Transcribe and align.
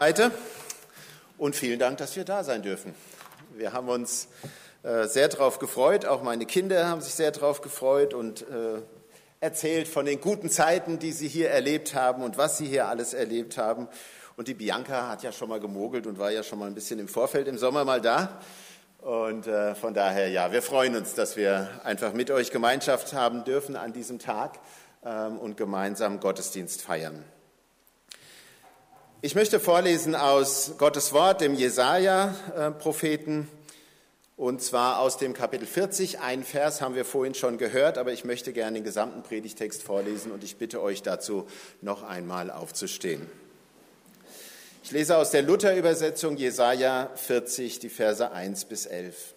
Seite 0.00 0.30
und 1.38 1.56
vielen 1.56 1.80
Dank, 1.80 1.98
dass 1.98 2.14
wir 2.14 2.24
da 2.24 2.44
sein 2.44 2.62
dürfen. 2.62 2.94
Wir 3.56 3.72
haben 3.72 3.88
uns 3.88 4.28
äh, 4.84 5.08
sehr 5.08 5.26
darauf 5.26 5.58
gefreut, 5.58 6.06
auch 6.06 6.22
meine 6.22 6.46
Kinder 6.46 6.88
haben 6.88 7.00
sich 7.00 7.14
sehr 7.14 7.32
darauf 7.32 7.62
gefreut 7.62 8.14
und 8.14 8.42
äh, 8.42 8.80
erzählt 9.40 9.88
von 9.88 10.06
den 10.06 10.20
guten 10.20 10.50
Zeiten, 10.50 11.00
die 11.00 11.10
sie 11.10 11.26
hier 11.26 11.50
erlebt 11.50 11.96
haben 11.96 12.22
und 12.22 12.38
was 12.38 12.58
sie 12.58 12.66
hier 12.66 12.86
alles 12.86 13.12
erlebt 13.12 13.58
haben. 13.58 13.88
Und 14.36 14.46
die 14.46 14.54
Bianca 14.54 15.08
hat 15.08 15.24
ja 15.24 15.32
schon 15.32 15.48
mal 15.48 15.58
gemogelt 15.58 16.06
und 16.06 16.16
war 16.20 16.30
ja 16.30 16.44
schon 16.44 16.60
mal 16.60 16.66
ein 16.66 16.74
bisschen 16.76 17.00
im 17.00 17.08
Vorfeld 17.08 17.48
im 17.48 17.58
Sommer 17.58 17.84
mal 17.84 18.00
da. 18.00 18.40
Und 19.00 19.48
äh, 19.48 19.74
von 19.74 19.94
daher, 19.94 20.28
ja, 20.28 20.52
wir 20.52 20.62
freuen 20.62 20.94
uns, 20.94 21.14
dass 21.14 21.36
wir 21.36 21.68
einfach 21.82 22.12
mit 22.12 22.30
euch 22.30 22.52
Gemeinschaft 22.52 23.14
haben 23.14 23.42
dürfen 23.42 23.74
an 23.74 23.92
diesem 23.92 24.20
Tag 24.20 24.60
ähm, 25.04 25.38
und 25.38 25.56
gemeinsam 25.56 26.20
Gottesdienst 26.20 26.82
feiern. 26.82 27.24
Ich 29.20 29.34
möchte 29.34 29.58
vorlesen 29.58 30.14
aus 30.14 30.74
Gottes 30.78 31.12
Wort, 31.12 31.40
dem 31.40 31.56
Jesaja-Propheten, 31.56 33.48
und 34.36 34.62
zwar 34.62 35.00
aus 35.00 35.16
dem 35.16 35.32
Kapitel 35.32 35.66
40. 35.66 36.20
Ein 36.20 36.44
Vers 36.44 36.80
haben 36.80 36.94
wir 36.94 37.04
vorhin 37.04 37.34
schon 37.34 37.58
gehört, 37.58 37.98
aber 37.98 38.12
ich 38.12 38.24
möchte 38.24 38.52
gerne 38.52 38.78
den 38.78 38.84
gesamten 38.84 39.24
Predigtext 39.24 39.82
vorlesen 39.82 40.30
und 40.30 40.44
ich 40.44 40.54
bitte 40.54 40.80
euch 40.80 41.02
dazu, 41.02 41.48
noch 41.80 42.04
einmal 42.04 42.52
aufzustehen. 42.52 43.26
Ich 44.84 44.92
lese 44.92 45.16
aus 45.16 45.32
der 45.32 45.42
Luther-Übersetzung 45.42 46.36
Jesaja 46.36 47.10
40, 47.16 47.80
die 47.80 47.88
Verse 47.88 48.30
1 48.30 48.66
bis 48.66 48.86
11. 48.86 49.34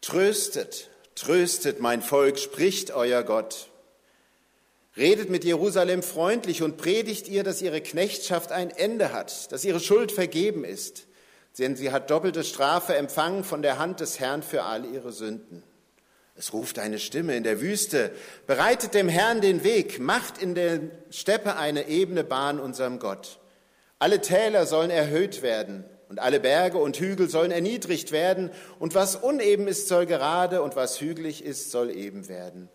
Tröstet, 0.00 0.90
tröstet 1.14 1.78
mein 1.78 2.02
Volk, 2.02 2.40
spricht 2.40 2.90
euer 2.90 3.22
Gott. 3.22 3.68
Redet 4.98 5.30
mit 5.30 5.44
Jerusalem 5.44 6.02
freundlich 6.02 6.62
und 6.62 6.76
predigt 6.76 7.28
ihr, 7.28 7.44
dass 7.44 7.62
ihre 7.62 7.80
Knechtschaft 7.80 8.50
ein 8.50 8.70
Ende 8.70 9.12
hat, 9.12 9.52
dass 9.52 9.64
ihre 9.64 9.78
Schuld 9.78 10.10
vergeben 10.10 10.64
ist, 10.64 11.06
denn 11.60 11.76
sie 11.76 11.92
hat 11.92 12.10
doppelte 12.10 12.42
Strafe 12.42 12.96
empfangen 12.96 13.44
von 13.44 13.62
der 13.62 13.78
Hand 13.78 14.00
des 14.00 14.18
Herrn 14.18 14.42
für 14.42 14.64
all 14.64 14.84
ihre 14.84 15.12
Sünden. 15.12 15.62
Es 16.34 16.52
ruft 16.52 16.80
eine 16.80 16.98
Stimme 16.98 17.36
in 17.36 17.44
der 17.44 17.60
Wüste, 17.60 18.10
bereitet 18.48 18.94
dem 18.94 19.08
Herrn 19.08 19.40
den 19.40 19.62
Weg, 19.62 20.00
macht 20.00 20.42
in 20.42 20.56
der 20.56 20.80
Steppe 21.10 21.56
eine 21.56 21.88
ebene 21.88 22.24
Bahn 22.24 22.58
unserem 22.58 22.98
Gott. 22.98 23.38
Alle 24.00 24.20
Täler 24.20 24.66
sollen 24.66 24.90
erhöht 24.90 25.42
werden 25.42 25.84
und 26.08 26.18
alle 26.18 26.40
Berge 26.40 26.78
und 26.78 26.96
Hügel 26.96 27.28
sollen 27.28 27.52
erniedrigt 27.52 28.10
werden 28.10 28.50
und 28.80 28.96
was 28.96 29.14
uneben 29.14 29.68
ist, 29.68 29.86
soll 29.86 30.06
gerade 30.06 30.60
und 30.60 30.74
was 30.74 31.00
hügelig 31.00 31.44
ist, 31.44 31.70
soll 31.70 31.90
eben 31.90 32.28
werden. 32.28 32.68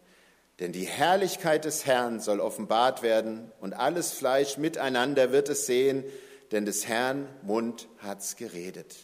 Denn 0.59 0.71
die 0.71 0.85
Herrlichkeit 0.85 1.65
des 1.65 1.85
Herrn 1.85 2.19
soll 2.19 2.39
offenbart 2.39 3.01
werden 3.01 3.51
und 3.59 3.73
alles 3.73 4.11
Fleisch 4.11 4.57
miteinander 4.57 5.31
wird 5.31 5.49
es 5.49 5.65
sehen, 5.65 6.03
denn 6.51 6.65
des 6.65 6.87
Herrn 6.87 7.27
Mund 7.41 7.87
hat's 7.97 8.35
geredet. 8.35 8.95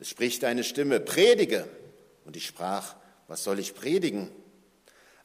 Es 0.00 0.08
spricht 0.08 0.44
eine 0.44 0.64
Stimme, 0.64 0.98
predige. 0.98 1.68
Und 2.24 2.36
ich 2.36 2.46
sprach, 2.46 2.96
was 3.28 3.44
soll 3.44 3.60
ich 3.60 3.74
predigen? 3.74 4.30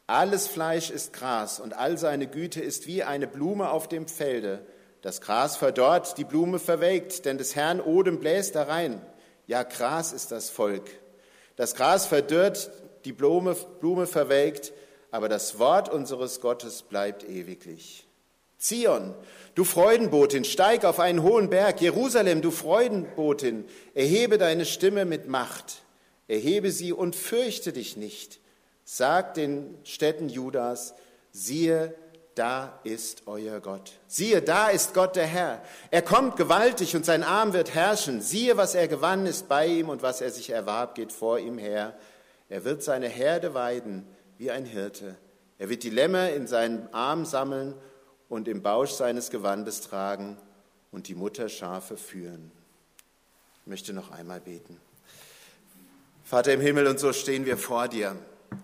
Alles 0.05 0.47
Fleisch 0.47 0.91
ist 0.91 1.13
Gras 1.13 1.59
und 1.59 1.73
all 1.73 1.97
seine 1.97 2.27
Güte 2.27 2.61
ist 2.61 2.87
wie 2.87 3.03
eine 3.03 3.27
Blume 3.27 3.71
auf 3.71 3.87
dem 3.87 4.07
Felde. 4.07 4.65
Das 5.01 5.19
Gras 5.19 5.57
verdorrt, 5.57 6.17
die 6.17 6.23
Blume 6.23 6.59
verwelkt, 6.59 7.25
denn 7.25 7.37
des 7.37 7.55
Herrn 7.55 7.81
Odem 7.81 8.19
bläst 8.19 8.55
da 8.55 8.63
rein. 8.63 9.01
Ja, 9.47 9.63
Gras 9.63 10.13
ist 10.13 10.31
das 10.31 10.49
Volk. 10.49 10.89
Das 11.55 11.75
Gras 11.75 12.05
verdörrt, 12.05 12.71
die 13.03 13.13
Blume, 13.13 13.55
Blume 13.79 14.05
verwelkt, 14.07 14.73
aber 15.11 15.29
das 15.29 15.59
Wort 15.59 15.89
unseres 15.89 16.41
Gottes 16.41 16.81
bleibt 16.83 17.27
ewiglich. 17.27 18.07
Zion, 18.57 19.13
du 19.55 19.63
Freudenbotin, 19.63 20.43
steig 20.43 20.83
auf 20.83 20.99
einen 20.99 21.21
hohen 21.21 21.49
Berg. 21.49 21.79
Jerusalem, 21.79 22.41
du 22.41 22.49
Freudenbotin, 22.49 23.65
erhebe 23.93 24.37
deine 24.37 24.65
Stimme 24.65 25.05
mit 25.05 25.27
Macht. 25.27 25.83
Erhebe 26.27 26.71
sie 26.71 26.91
und 26.91 27.15
fürchte 27.15 27.71
dich 27.71 27.97
nicht. 27.97 28.39
Sag 28.83 29.35
den 29.35 29.77
Städten 29.83 30.29
Judas, 30.29 30.95
siehe, 31.31 31.93
da 32.35 32.79
ist 32.83 33.23
euer 33.27 33.59
Gott. 33.59 33.93
Siehe, 34.07 34.41
da 34.41 34.69
ist 34.69 34.93
Gott 34.93 35.15
der 35.15 35.25
Herr. 35.25 35.61
Er 35.91 36.01
kommt 36.01 36.35
gewaltig 36.35 36.95
und 36.95 37.05
sein 37.05 37.23
Arm 37.23 37.53
wird 37.53 37.73
herrschen. 37.73 38.21
Siehe, 38.21 38.57
was 38.57 38.75
er 38.75 38.87
gewann, 38.87 39.25
ist 39.25 39.47
bei 39.47 39.67
ihm 39.67 39.89
und 39.89 40.03
was 40.03 40.21
er 40.21 40.31
sich 40.31 40.49
erwarb, 40.49 40.95
geht 40.95 41.11
vor 41.11 41.39
ihm 41.39 41.57
her. 41.57 41.97
Er 42.49 42.63
wird 42.63 42.83
seine 42.83 43.07
Herde 43.07 43.53
weiden 43.53 44.07
wie 44.37 44.51
ein 44.51 44.65
Hirte. 44.65 45.15
Er 45.57 45.69
wird 45.69 45.83
die 45.83 45.89
Lämmer 45.89 46.31
in 46.31 46.47
seinen 46.47 46.93
Arm 46.93 47.25
sammeln 47.25 47.73
und 48.29 48.47
im 48.47 48.61
Bausch 48.61 48.91
seines 48.91 49.29
Gewandes 49.29 49.81
tragen 49.81 50.37
und 50.91 51.07
die 51.07 51.15
Mutterschafe 51.15 51.97
führen. 51.97 52.51
Ich 53.61 53.67
möchte 53.67 53.93
noch 53.93 54.11
einmal 54.11 54.39
beten. 54.39 54.79
Vater 56.23 56.53
im 56.53 56.61
Himmel, 56.61 56.87
und 56.87 56.99
so 56.99 57.13
stehen 57.13 57.45
wir 57.45 57.57
vor 57.57 57.87
dir. 57.87 58.15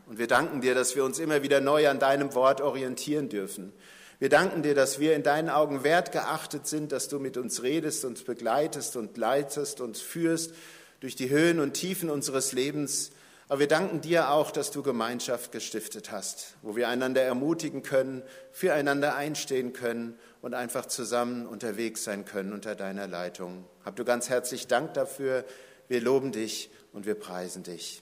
Und 0.07 0.17
wir 0.17 0.27
danken 0.27 0.61
dir, 0.61 0.75
dass 0.75 0.95
wir 0.95 1.03
uns 1.03 1.19
immer 1.19 1.43
wieder 1.43 1.61
neu 1.61 1.89
an 1.89 1.99
deinem 1.99 2.35
Wort 2.35 2.61
orientieren 2.61 3.29
dürfen. 3.29 3.73
Wir 4.19 4.29
danken 4.29 4.63
dir, 4.63 4.75
dass 4.75 4.99
wir 4.99 5.15
in 5.15 5.23
deinen 5.23 5.49
Augen 5.49 5.83
wertgeachtet 5.83 6.67
sind, 6.67 6.91
dass 6.91 7.09
du 7.09 7.19
mit 7.19 7.35
uns 7.37 7.63
redest, 7.63 8.05
uns 8.05 8.23
begleitest 8.23 8.95
und 8.95 9.17
leitest, 9.17 9.81
uns 9.81 10.01
führst 10.01 10.53
durch 10.99 11.15
die 11.15 11.29
Höhen 11.29 11.59
und 11.59 11.73
Tiefen 11.73 12.09
unseres 12.09 12.53
Lebens 12.53 13.11
aber 13.53 13.59
wir 13.59 13.67
danken 13.67 14.01
dir 14.01 14.31
auch, 14.31 14.49
dass 14.49 14.71
du 14.71 14.81
Gemeinschaft 14.81 15.51
gestiftet 15.51 16.11
hast, 16.11 16.55
wo 16.63 16.75
wir 16.75 16.87
einander 16.87 17.21
ermutigen 17.21 17.83
können, 17.83 18.23
füreinander 18.51 19.15
einstehen 19.15 19.73
können 19.73 20.17
und 20.41 20.55
einfach 20.55 20.87
zusammen 20.87 21.45
unterwegs 21.45 22.03
sein 22.03 22.25
können 22.25 22.51
unter 22.51 22.73
deiner 22.73 23.05
Leitung. 23.05 23.63
Hab 23.85 23.95
du 23.95 24.05
ganz 24.05 24.27
herzlich 24.27 24.65
Dank 24.65 24.95
dafür. 24.95 25.45
Wir 25.87 26.01
loben 26.01 26.31
dich 26.31 26.71
und 26.93 27.05
wir 27.05 27.13
preisen 27.13 27.61
dich. 27.61 28.01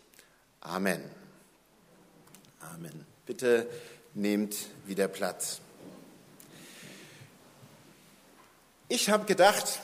Amen. 0.62 1.04
Amen. 2.74 3.06
Bitte 3.26 3.68
nehmt 4.14 4.56
wieder 4.86 5.10
Platz. 5.10 5.60
Ich 8.88 9.10
habe 9.10 9.26
gedacht, 9.26 9.82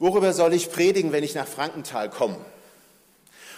worüber 0.00 0.32
soll 0.32 0.52
ich 0.52 0.72
predigen, 0.72 1.12
wenn 1.12 1.22
ich 1.22 1.36
nach 1.36 1.46
Frankenthal 1.46 2.10
komme? 2.10 2.44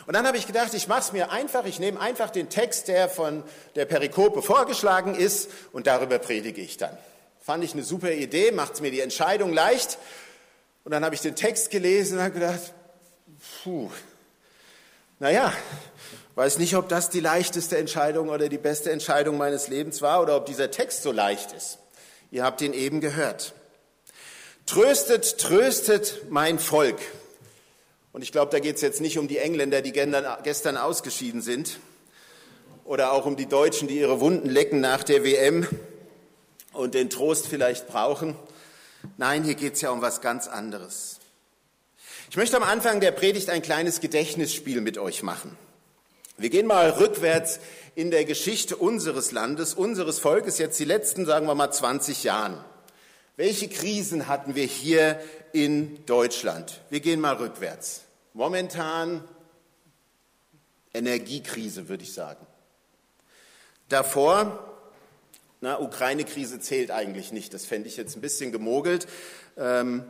Und 0.06 0.14
dann 0.14 0.26
habe 0.26 0.36
ich 0.36 0.46
gedacht, 0.46 0.74
ich 0.74 0.88
mache 0.88 1.00
es 1.00 1.12
mir 1.12 1.30
einfach, 1.30 1.64
ich 1.64 1.78
nehme 1.78 2.00
einfach 2.00 2.30
den 2.30 2.48
Text, 2.48 2.88
der 2.88 3.08
von 3.08 3.44
der 3.76 3.84
Perikope 3.84 4.42
vorgeschlagen 4.42 5.14
ist, 5.14 5.50
und 5.72 5.86
darüber 5.86 6.18
predige 6.18 6.60
ich 6.60 6.76
dann. 6.76 6.96
Fand 7.40 7.64
ich 7.64 7.72
eine 7.72 7.82
super 7.82 8.12
Idee, 8.12 8.52
macht 8.52 8.80
mir 8.80 8.90
die 8.90 9.00
Entscheidung 9.00 9.52
leicht. 9.52 9.98
Und 10.84 10.92
dann 10.92 11.04
habe 11.04 11.14
ich 11.14 11.20
den 11.20 11.36
Text 11.36 11.70
gelesen 11.70 12.18
und 12.18 12.24
habe 12.24 12.34
gedacht, 12.34 12.74
puh, 13.62 13.90
naja, 15.18 15.52
weiß 16.34 16.58
nicht, 16.58 16.74
ob 16.76 16.88
das 16.88 17.10
die 17.10 17.20
leichteste 17.20 17.78
Entscheidung 17.78 18.28
oder 18.28 18.48
die 18.48 18.58
beste 18.58 18.90
Entscheidung 18.90 19.38
meines 19.38 19.68
Lebens 19.68 20.02
war 20.02 20.20
oder 20.20 20.36
ob 20.36 20.46
dieser 20.46 20.70
Text 20.70 21.02
so 21.02 21.12
leicht 21.12 21.52
ist. 21.52 21.78
Ihr 22.32 22.44
habt 22.44 22.60
ihn 22.60 22.72
eben 22.72 23.00
gehört. 23.00 23.54
Tröstet, 24.66 25.38
tröstet 25.38 26.30
mein 26.30 26.58
Volk. 26.58 26.98
Und 28.12 28.22
ich 28.22 28.32
glaube, 28.32 28.50
da 28.52 28.58
geht 28.58 28.76
es 28.76 28.82
jetzt 28.82 29.00
nicht 29.00 29.18
um 29.18 29.26
die 29.26 29.38
Engländer, 29.38 29.80
die 29.80 29.92
gestern 29.92 30.76
ausgeschieden 30.76 31.40
sind, 31.40 31.78
oder 32.84 33.12
auch 33.12 33.26
um 33.26 33.36
die 33.36 33.46
Deutschen, 33.46 33.88
die 33.88 33.98
ihre 33.98 34.20
Wunden 34.20 34.50
lecken 34.50 34.80
nach 34.80 35.04
der 35.04 35.24
WM 35.24 35.66
und 36.72 36.94
den 36.94 37.10
Trost 37.10 37.46
vielleicht 37.46 37.86
brauchen. 37.86 38.36
Nein, 39.16 39.44
hier 39.44 39.54
geht 39.54 39.74
es 39.74 39.80
ja 39.80 39.90
um 39.90 40.02
was 40.02 40.20
ganz 40.20 40.48
anderes. 40.48 41.18
Ich 42.30 42.36
möchte 42.36 42.56
am 42.56 42.62
Anfang 42.62 43.00
der 43.00 43.12
Predigt 43.12 43.50
ein 43.50 43.62
kleines 43.62 44.00
Gedächtnisspiel 44.00 44.80
mit 44.80 44.98
euch 44.98 45.22
machen. 45.22 45.56
Wir 46.38 46.50
gehen 46.50 46.66
mal 46.66 46.90
rückwärts 46.90 47.60
in 47.94 48.10
der 48.10 48.24
Geschichte 48.24 48.76
unseres 48.76 49.32
Landes, 49.32 49.74
unseres 49.74 50.18
Volkes, 50.18 50.58
jetzt 50.58 50.78
die 50.78 50.84
letzten, 50.84 51.26
sagen 51.26 51.46
wir 51.46 51.54
mal, 51.54 51.70
20 51.70 52.24
Jahren. 52.24 52.62
Welche 53.36 53.68
Krisen 53.68 54.28
hatten 54.28 54.54
wir 54.54 54.66
hier 54.66 55.18
in 55.52 56.04
Deutschland? 56.04 56.82
Wir 56.90 57.00
gehen 57.00 57.18
mal 57.18 57.36
rückwärts. 57.36 58.02
Momentan 58.34 59.24
Energiekrise, 60.92 61.88
würde 61.88 62.02
ich 62.02 62.12
sagen. 62.12 62.46
Davor, 63.88 64.62
na, 65.62 65.80
Ukraine-Krise 65.80 66.60
zählt 66.60 66.90
eigentlich 66.90 67.32
nicht, 67.32 67.54
das 67.54 67.64
fände 67.64 67.88
ich 67.88 67.96
jetzt 67.96 68.16
ein 68.16 68.20
bisschen 68.20 68.52
gemogelt. 68.52 69.06
Ähm, 69.56 70.04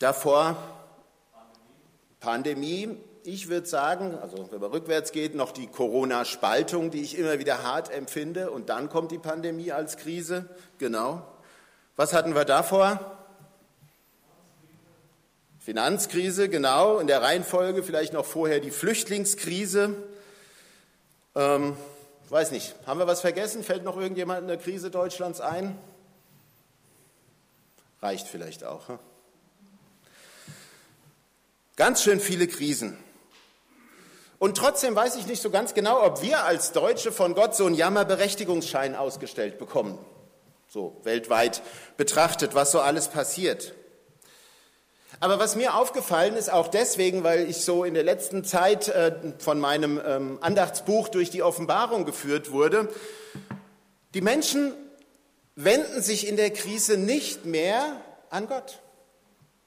davor 0.00 0.56
Pandemie, 2.18 2.96
ich 3.22 3.48
würde 3.48 3.68
sagen, 3.68 4.18
also 4.18 4.50
wenn 4.50 4.60
man 4.60 4.72
rückwärts 4.72 5.12
geht, 5.12 5.36
noch 5.36 5.52
die 5.52 5.68
Corona-Spaltung, 5.68 6.90
die 6.90 7.02
ich 7.02 7.16
immer 7.16 7.38
wieder 7.38 7.62
hart 7.62 7.92
empfinde, 7.92 8.50
und 8.50 8.70
dann 8.70 8.88
kommt 8.88 9.12
die 9.12 9.18
Pandemie 9.18 9.70
als 9.70 9.96
Krise, 9.98 10.48
genau. 10.78 11.31
Was 11.96 12.12
hatten 12.12 12.34
wir 12.34 12.44
davor? 12.44 13.18
Finanzkrise, 15.60 16.48
genau, 16.48 16.98
in 16.98 17.06
der 17.06 17.22
Reihenfolge, 17.22 17.82
vielleicht 17.82 18.12
noch 18.12 18.24
vorher 18.24 18.58
die 18.58 18.72
Flüchtlingskrise. 18.72 19.94
Ähm, 21.36 21.76
weiß 22.30 22.50
nicht, 22.50 22.74
haben 22.86 22.98
wir 22.98 23.06
was 23.06 23.20
vergessen? 23.20 23.62
Fällt 23.62 23.84
noch 23.84 23.96
irgendjemand 23.96 24.40
in 24.40 24.48
der 24.48 24.56
Krise 24.56 24.90
Deutschlands 24.90 25.40
ein? 25.40 25.78
Reicht 28.00 28.26
vielleicht 28.26 28.64
auch. 28.64 28.88
Hm? 28.88 28.98
Ganz 31.76 32.02
schön 32.02 32.20
viele 32.20 32.48
Krisen. 32.48 32.98
Und 34.38 34.56
trotzdem 34.56 34.96
weiß 34.96 35.14
ich 35.16 35.26
nicht 35.26 35.40
so 35.40 35.50
ganz 35.50 35.74
genau, 35.74 36.04
ob 36.04 36.22
wir 36.22 36.42
als 36.42 36.72
Deutsche 36.72 37.12
von 37.12 37.34
Gott 37.34 37.54
so 37.54 37.66
einen 37.66 37.76
Jammerberechtigungsschein 37.76 38.96
ausgestellt 38.96 39.58
bekommen. 39.58 39.98
So 40.72 40.98
weltweit 41.02 41.60
betrachtet, 41.98 42.54
was 42.54 42.72
so 42.72 42.80
alles 42.80 43.08
passiert. 43.08 43.74
Aber 45.20 45.38
was 45.38 45.54
mir 45.54 45.74
aufgefallen 45.74 46.34
ist, 46.34 46.50
auch 46.50 46.66
deswegen, 46.66 47.24
weil 47.24 47.46
ich 47.46 47.58
so 47.58 47.84
in 47.84 47.92
der 47.92 48.04
letzten 48.04 48.42
Zeit 48.42 48.88
äh, 48.88 49.34
von 49.38 49.60
meinem 49.60 50.00
ähm, 50.02 50.38
Andachtsbuch 50.40 51.08
durch 51.08 51.28
die 51.28 51.42
Offenbarung 51.42 52.06
geführt 52.06 52.52
wurde, 52.52 52.88
die 54.14 54.22
Menschen 54.22 54.72
wenden 55.56 56.00
sich 56.00 56.26
in 56.26 56.38
der 56.38 56.50
Krise 56.50 56.96
nicht 56.96 57.44
mehr 57.44 58.00
an 58.30 58.48
Gott. 58.48 58.78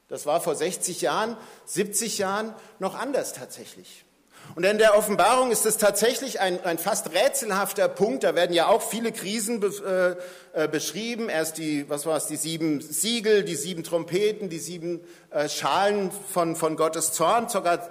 Das 0.08 0.26
war 0.26 0.42
vor 0.42 0.56
60 0.56 1.02
Jahren, 1.02 1.38
70 1.66 2.18
Jahren 2.18 2.56
noch 2.80 2.96
anders 2.96 3.34
tatsächlich. 3.34 4.06
Und 4.54 4.64
in 4.64 4.78
der 4.78 4.98
Offenbarung 4.98 5.52
ist 5.52 5.66
es 5.66 5.78
tatsächlich 5.78 6.40
ein, 6.40 6.64
ein 6.64 6.78
fast 6.78 7.12
rätselhafter 7.14 7.90
Punkt. 7.90 8.24
Da 8.24 8.36
werden 8.36 8.54
ja 8.54 8.68
auch 8.68 8.82
viele 8.82 9.12
Krisen 9.12 9.60
be, 9.60 10.18
äh, 10.54 10.64
äh, 10.64 10.68
beschrieben. 10.68 11.28
Erst 11.28 11.58
die, 11.58 11.90
was 11.90 12.06
war 12.06 12.16
es, 12.16 12.28
die 12.28 12.38
sieben 12.38 12.80
Siegel, 12.80 13.44
die 13.44 13.56
sieben 13.56 13.84
Trompeten, 13.84 14.48
die 14.48 14.60
sieben 14.60 15.02
äh, 15.32 15.50
Schalen 15.50 16.12
von, 16.32 16.56
von 16.56 16.78
Gottes 16.78 17.12
Zorn, 17.12 17.50
sogar 17.50 17.90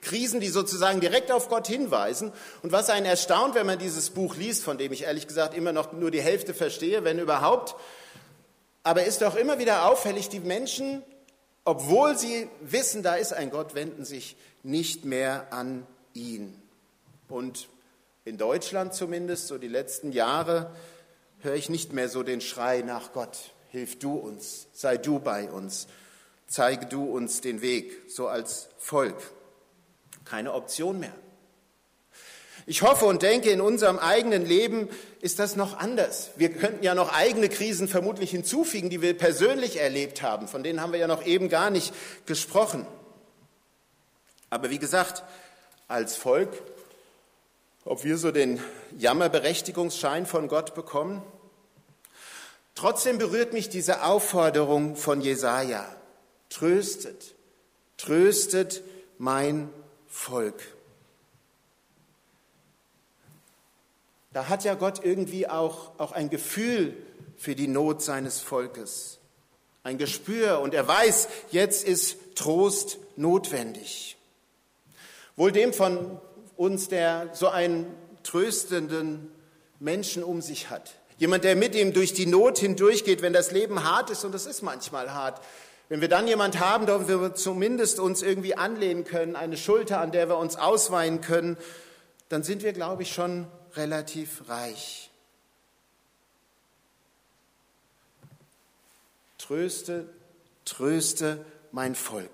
Krisen, 0.00 0.40
die 0.40 0.48
sozusagen 0.48 1.00
direkt 1.00 1.30
auf 1.32 1.48
Gott 1.48 1.66
hinweisen. 1.66 2.32
Und 2.62 2.72
was 2.72 2.88
einen 2.88 3.06
erstaunt, 3.06 3.54
wenn 3.54 3.66
man 3.66 3.78
dieses 3.78 4.10
Buch 4.10 4.36
liest, 4.36 4.62
von 4.62 4.78
dem 4.78 4.92
ich 4.92 5.02
ehrlich 5.02 5.26
gesagt 5.26 5.54
immer 5.54 5.72
noch 5.72 5.92
nur 5.92 6.10
die 6.10 6.22
Hälfte 6.22 6.54
verstehe, 6.54 7.04
wenn 7.04 7.18
überhaupt, 7.18 7.74
aber 8.82 9.04
ist 9.04 9.20
doch 9.20 9.34
immer 9.34 9.58
wieder 9.58 9.90
auffällig, 9.90 10.28
die 10.28 10.38
Menschen, 10.38 11.02
obwohl 11.64 12.16
sie 12.16 12.48
wissen, 12.60 13.02
da 13.02 13.16
ist 13.16 13.32
ein 13.32 13.50
Gott, 13.50 13.74
wenden 13.74 14.04
sich 14.04 14.36
nicht 14.66 15.04
mehr 15.04 15.52
an 15.52 15.86
ihn. 16.12 16.60
Und 17.28 17.68
in 18.24 18.36
Deutschland 18.36 18.94
zumindest, 18.94 19.46
so 19.46 19.58
die 19.58 19.68
letzten 19.68 20.12
Jahre, 20.12 20.74
höre 21.40 21.54
ich 21.54 21.70
nicht 21.70 21.92
mehr 21.92 22.08
so 22.08 22.22
den 22.22 22.40
Schrei 22.40 22.82
nach 22.82 23.12
Gott. 23.12 23.52
Hilf 23.70 23.98
du 23.98 24.14
uns, 24.14 24.66
sei 24.72 24.96
du 24.96 25.20
bei 25.20 25.50
uns, 25.50 25.86
zeige 26.48 26.86
du 26.86 27.04
uns 27.04 27.40
den 27.40 27.62
Weg, 27.62 28.10
so 28.10 28.26
als 28.26 28.68
Volk. 28.78 29.16
Keine 30.24 30.52
Option 30.52 30.98
mehr. 30.98 31.14
Ich 32.68 32.82
hoffe 32.82 33.04
und 33.04 33.22
denke, 33.22 33.50
in 33.50 33.60
unserem 33.60 34.00
eigenen 34.00 34.44
Leben 34.44 34.88
ist 35.20 35.38
das 35.38 35.54
noch 35.54 35.78
anders. 35.78 36.30
Wir 36.34 36.48
könnten 36.48 36.82
ja 36.82 36.96
noch 36.96 37.12
eigene 37.12 37.48
Krisen 37.48 37.86
vermutlich 37.86 38.32
hinzufügen, 38.32 38.90
die 38.90 39.02
wir 39.02 39.16
persönlich 39.16 39.78
erlebt 39.78 40.22
haben. 40.22 40.48
Von 40.48 40.64
denen 40.64 40.80
haben 40.80 40.90
wir 40.90 40.98
ja 40.98 41.06
noch 41.06 41.24
eben 41.24 41.48
gar 41.48 41.70
nicht 41.70 41.94
gesprochen. 42.26 42.84
Aber 44.50 44.70
wie 44.70 44.78
gesagt, 44.78 45.24
als 45.88 46.16
Volk, 46.16 46.50
ob 47.84 48.04
wir 48.04 48.18
so 48.18 48.30
den 48.30 48.62
Jammerberechtigungsschein 48.98 50.26
von 50.26 50.48
Gott 50.48 50.74
bekommen, 50.74 51.22
trotzdem 52.74 53.18
berührt 53.18 53.52
mich 53.52 53.68
diese 53.68 54.02
Aufforderung 54.04 54.96
von 54.96 55.20
Jesaja. 55.20 55.84
Tröstet, 56.48 57.34
tröstet 57.96 58.82
mein 59.18 59.68
Volk. 60.08 60.62
Da 64.32 64.48
hat 64.48 64.64
ja 64.64 64.74
Gott 64.74 65.02
irgendwie 65.02 65.48
auch, 65.48 65.98
auch 65.98 66.12
ein 66.12 66.28
Gefühl 66.28 66.94
für 67.38 67.54
die 67.54 67.68
Not 67.68 68.02
seines 68.02 68.40
Volkes, 68.40 69.18
ein 69.82 69.98
Gespür 69.98 70.60
und 70.60 70.74
er 70.74 70.86
weiß, 70.86 71.28
jetzt 71.50 71.86
ist 71.86 72.18
Trost 72.34 72.98
notwendig. 73.16 74.15
Wohl 75.36 75.52
dem 75.52 75.72
von 75.72 76.18
uns, 76.56 76.88
der 76.88 77.30
so 77.34 77.48
einen 77.48 77.86
tröstenden 78.22 79.30
Menschen 79.78 80.24
um 80.24 80.40
sich 80.40 80.70
hat. 80.70 80.94
Jemand, 81.18 81.44
der 81.44 81.56
mit 81.56 81.74
ihm 81.74 81.92
durch 81.92 82.12
die 82.12 82.26
Not 82.26 82.58
hindurchgeht, 82.58 83.22
wenn 83.22 83.32
das 83.32 83.50
Leben 83.50 83.84
hart 83.84 84.10
ist, 84.10 84.24
und 84.24 84.34
es 84.34 84.46
ist 84.46 84.62
manchmal 84.62 85.12
hart. 85.14 85.40
Wenn 85.88 86.00
wir 86.00 86.08
dann 86.08 86.26
jemand 86.26 86.58
haben, 86.58 86.86
der 86.86 87.08
wir 87.08 87.34
zumindest 87.34 88.00
uns 88.00 88.22
irgendwie 88.22 88.56
anlehnen 88.56 89.04
können, 89.04 89.36
eine 89.36 89.56
Schulter, 89.56 90.00
an 90.00 90.10
der 90.10 90.28
wir 90.28 90.36
uns 90.36 90.56
ausweinen 90.56 91.20
können, 91.20 91.56
dann 92.28 92.42
sind 92.42 92.62
wir, 92.62 92.72
glaube 92.72 93.02
ich, 93.02 93.12
schon 93.12 93.46
relativ 93.74 94.48
reich. 94.48 95.10
Tröste, 99.38 100.08
tröste 100.64 101.44
mein 101.70 101.94
Volk. 101.94 102.30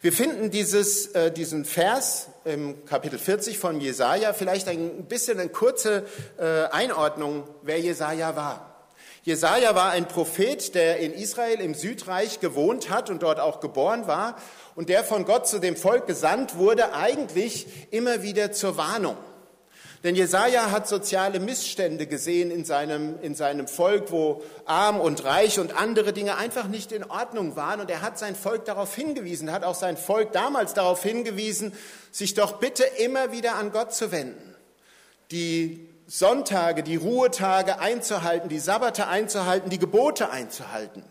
Wir 0.00 0.12
finden 0.12 0.50
dieses, 0.50 1.06
äh, 1.08 1.32
diesen 1.32 1.64
Vers 1.64 2.28
im 2.44 2.84
Kapitel 2.84 3.18
40 3.18 3.58
von 3.58 3.80
Jesaja, 3.80 4.32
vielleicht 4.32 4.68
ein 4.68 5.04
bisschen 5.06 5.40
eine 5.40 5.48
kurze 5.48 6.04
äh, 6.38 6.64
Einordnung, 6.70 7.44
wer 7.62 7.80
Jesaja 7.80 8.36
war. 8.36 8.74
Jesaja 9.22 9.74
war 9.74 9.90
ein 9.92 10.06
Prophet, 10.06 10.74
der 10.74 10.98
in 10.98 11.14
Israel 11.14 11.60
im 11.60 11.72
Südreich 11.72 12.40
gewohnt 12.40 12.90
hat 12.90 13.08
und 13.08 13.22
dort 13.22 13.40
auch 13.40 13.60
geboren 13.60 14.06
war 14.06 14.36
und 14.74 14.90
der 14.90 15.02
von 15.02 15.24
Gott 15.24 15.48
zu 15.48 15.58
dem 15.58 15.76
Volk 15.76 16.06
gesandt 16.06 16.58
wurde, 16.58 16.92
eigentlich 16.92 17.66
immer 17.90 18.22
wieder 18.22 18.52
zur 18.52 18.76
Warnung. 18.76 19.16
Denn 20.04 20.16
Jesaja 20.16 20.70
hat 20.70 20.86
soziale 20.86 21.40
Missstände 21.40 22.06
gesehen 22.06 22.50
in 22.50 22.66
seinem, 22.66 23.18
in 23.22 23.34
seinem 23.34 23.66
Volk, 23.66 24.12
wo 24.12 24.42
arm 24.66 25.00
und 25.00 25.24
reich 25.24 25.58
und 25.58 25.74
andere 25.74 26.12
Dinge 26.12 26.36
einfach 26.36 26.68
nicht 26.68 26.92
in 26.92 27.04
Ordnung 27.04 27.56
waren. 27.56 27.80
Und 27.80 27.90
er 27.90 28.02
hat 28.02 28.18
sein 28.18 28.36
Volk 28.36 28.66
darauf 28.66 28.94
hingewiesen, 28.94 29.50
hat 29.50 29.64
auch 29.64 29.74
sein 29.74 29.96
Volk 29.96 30.32
damals 30.32 30.74
darauf 30.74 31.02
hingewiesen, 31.02 31.72
sich 32.12 32.34
doch 32.34 32.58
bitte 32.58 32.84
immer 32.98 33.32
wieder 33.32 33.54
an 33.54 33.72
Gott 33.72 33.94
zu 33.94 34.12
wenden. 34.12 34.54
Die 35.30 35.88
Sonntage, 36.06 36.82
die 36.82 36.96
Ruhetage 36.96 37.78
einzuhalten, 37.78 38.50
die 38.50 38.58
Sabbate 38.58 39.06
einzuhalten, 39.06 39.70
die 39.70 39.78
Gebote 39.78 40.28
einzuhalten. 40.28 41.02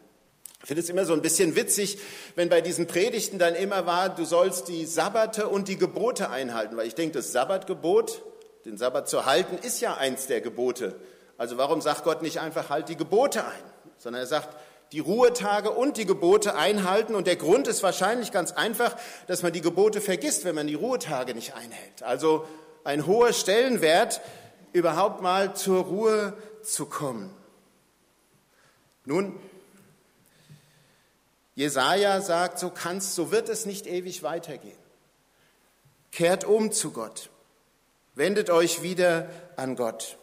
Ich 0.61 0.67
finde 0.67 0.83
es 0.83 0.89
immer 0.89 1.05
so 1.05 1.13
ein 1.13 1.23
bisschen 1.23 1.55
witzig, 1.55 1.97
wenn 2.35 2.47
bei 2.47 2.61
diesen 2.61 2.85
Predigten 2.85 3.39
dann 3.39 3.55
immer 3.55 3.87
war, 3.87 4.09
du 4.09 4.23
sollst 4.23 4.67
die 4.67 4.85
Sabbate 4.85 5.49
und 5.49 5.67
die 5.67 5.77
Gebote 5.77 6.29
einhalten, 6.29 6.77
weil 6.77 6.85
ich 6.85 6.95
denke, 6.95 7.17
das 7.17 7.31
Sabbatgebot 7.31 8.21
den 8.65 8.77
Sabbat 8.77 9.09
zu 9.09 9.25
halten 9.25 9.57
ist 9.57 9.81
ja 9.81 9.95
eins 9.95 10.27
der 10.27 10.41
Gebote. 10.41 10.95
Also 11.37 11.57
warum 11.57 11.81
sagt 11.81 12.03
Gott 12.03 12.21
nicht 12.21 12.39
einfach, 12.39 12.69
halt 12.69 12.89
die 12.89 12.95
Gebote 12.95 13.43
ein, 13.45 13.63
sondern 13.97 14.21
er 14.21 14.27
sagt, 14.27 14.55
die 14.93 14.99
Ruhetage 14.99 15.71
und 15.71 15.97
die 15.97 16.05
Gebote 16.05 16.55
einhalten. 16.55 17.15
Und 17.15 17.25
der 17.25 17.35
Grund 17.35 17.67
ist 17.67 17.81
wahrscheinlich 17.81 18.31
ganz 18.31 18.51
einfach, 18.51 18.95
dass 19.27 19.41
man 19.41 19.51
die 19.51 19.61
Gebote 19.61 20.01
vergisst, 20.01 20.45
wenn 20.45 20.55
man 20.55 20.67
die 20.67 20.75
Ruhetage 20.75 21.33
nicht 21.33 21.55
einhält. 21.55 22.03
Also 22.03 22.47
ein 22.83 23.07
hoher 23.07 23.33
Stellenwert, 23.33 24.21
überhaupt 24.71 25.21
mal 25.21 25.55
zur 25.55 25.83
Ruhe 25.83 26.37
zu 26.61 26.85
kommen. 26.85 27.33
Nun, 29.05 29.39
Jesaja 31.55 32.21
sagt, 32.21 32.59
so 32.59 32.69
kannst, 32.69 33.15
so 33.15 33.31
wird 33.31 33.49
es 33.49 33.65
nicht 33.65 33.85
ewig 33.85 34.23
weitergehen. 34.23 34.77
Kehrt 36.11 36.45
um 36.45 36.71
zu 36.71 36.91
Gott. 36.91 37.29
Wendet 38.15 38.49
euch 38.49 38.83
wieder 38.83 39.29
an 39.55 39.75
Gott. 39.75 40.17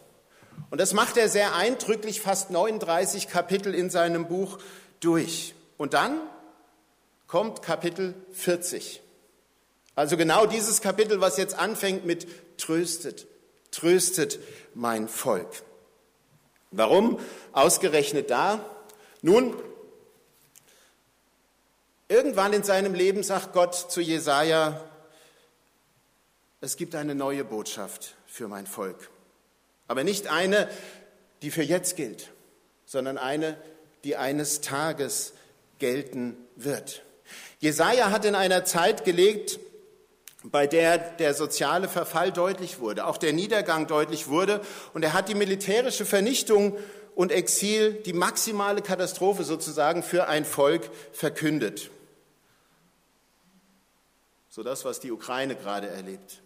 Und 0.70 0.80
das 0.80 0.92
macht 0.92 1.16
er 1.16 1.28
sehr 1.28 1.54
eindrücklich, 1.54 2.20
fast 2.20 2.50
39 2.50 3.28
Kapitel 3.28 3.74
in 3.74 3.90
seinem 3.90 4.28
Buch 4.28 4.58
durch. 5.00 5.54
Und 5.76 5.94
dann 5.94 6.20
kommt 7.26 7.62
Kapitel 7.62 8.14
40. 8.32 9.00
Also 9.96 10.16
genau 10.16 10.46
dieses 10.46 10.80
Kapitel, 10.80 11.20
was 11.20 11.36
jetzt 11.36 11.58
anfängt 11.58 12.04
mit 12.06 12.26
tröstet, 12.58 13.26
tröstet 13.72 14.38
mein 14.74 15.08
Volk. 15.08 15.62
Warum 16.70 17.18
ausgerechnet 17.52 18.30
da? 18.30 18.64
Nun, 19.22 19.56
irgendwann 22.08 22.52
in 22.52 22.62
seinem 22.62 22.94
Leben 22.94 23.22
sagt 23.22 23.52
Gott 23.52 23.74
zu 23.74 24.00
Jesaja, 24.00 24.80
es 26.60 26.76
gibt 26.76 26.94
eine 26.94 27.14
neue 27.14 27.44
Botschaft 27.44 28.14
für 28.26 28.46
mein 28.46 28.66
Volk. 28.66 29.10
Aber 29.88 30.04
nicht 30.04 30.28
eine, 30.28 30.68
die 31.42 31.50
für 31.50 31.62
jetzt 31.62 31.96
gilt, 31.96 32.30
sondern 32.84 33.18
eine, 33.18 33.56
die 34.04 34.16
eines 34.16 34.60
Tages 34.60 35.32
gelten 35.78 36.36
wird. 36.56 37.02
Jesaja 37.60 38.10
hat 38.10 38.24
in 38.24 38.34
einer 38.34 38.64
Zeit 38.64 39.04
gelebt, 39.04 39.58
bei 40.42 40.66
der 40.66 40.98
der 40.98 41.34
soziale 41.34 41.88
Verfall 41.88 42.32
deutlich 42.32 42.78
wurde, 42.78 43.06
auch 43.06 43.18
der 43.18 43.32
Niedergang 43.32 43.86
deutlich 43.86 44.28
wurde, 44.28 44.60
und 44.94 45.02
er 45.02 45.12
hat 45.12 45.28
die 45.28 45.34
militärische 45.34 46.06
Vernichtung 46.06 46.76
und 47.14 47.32
Exil, 47.32 47.94
die 47.94 48.12
maximale 48.12 48.80
Katastrophe 48.80 49.44
sozusagen 49.44 50.02
für 50.02 50.28
ein 50.28 50.44
Volk 50.44 50.90
verkündet. 51.12 51.90
So 54.48 54.62
das, 54.62 54.84
was 54.84 55.00
die 55.00 55.12
Ukraine 55.12 55.56
gerade 55.56 55.88
erlebt 55.88 56.42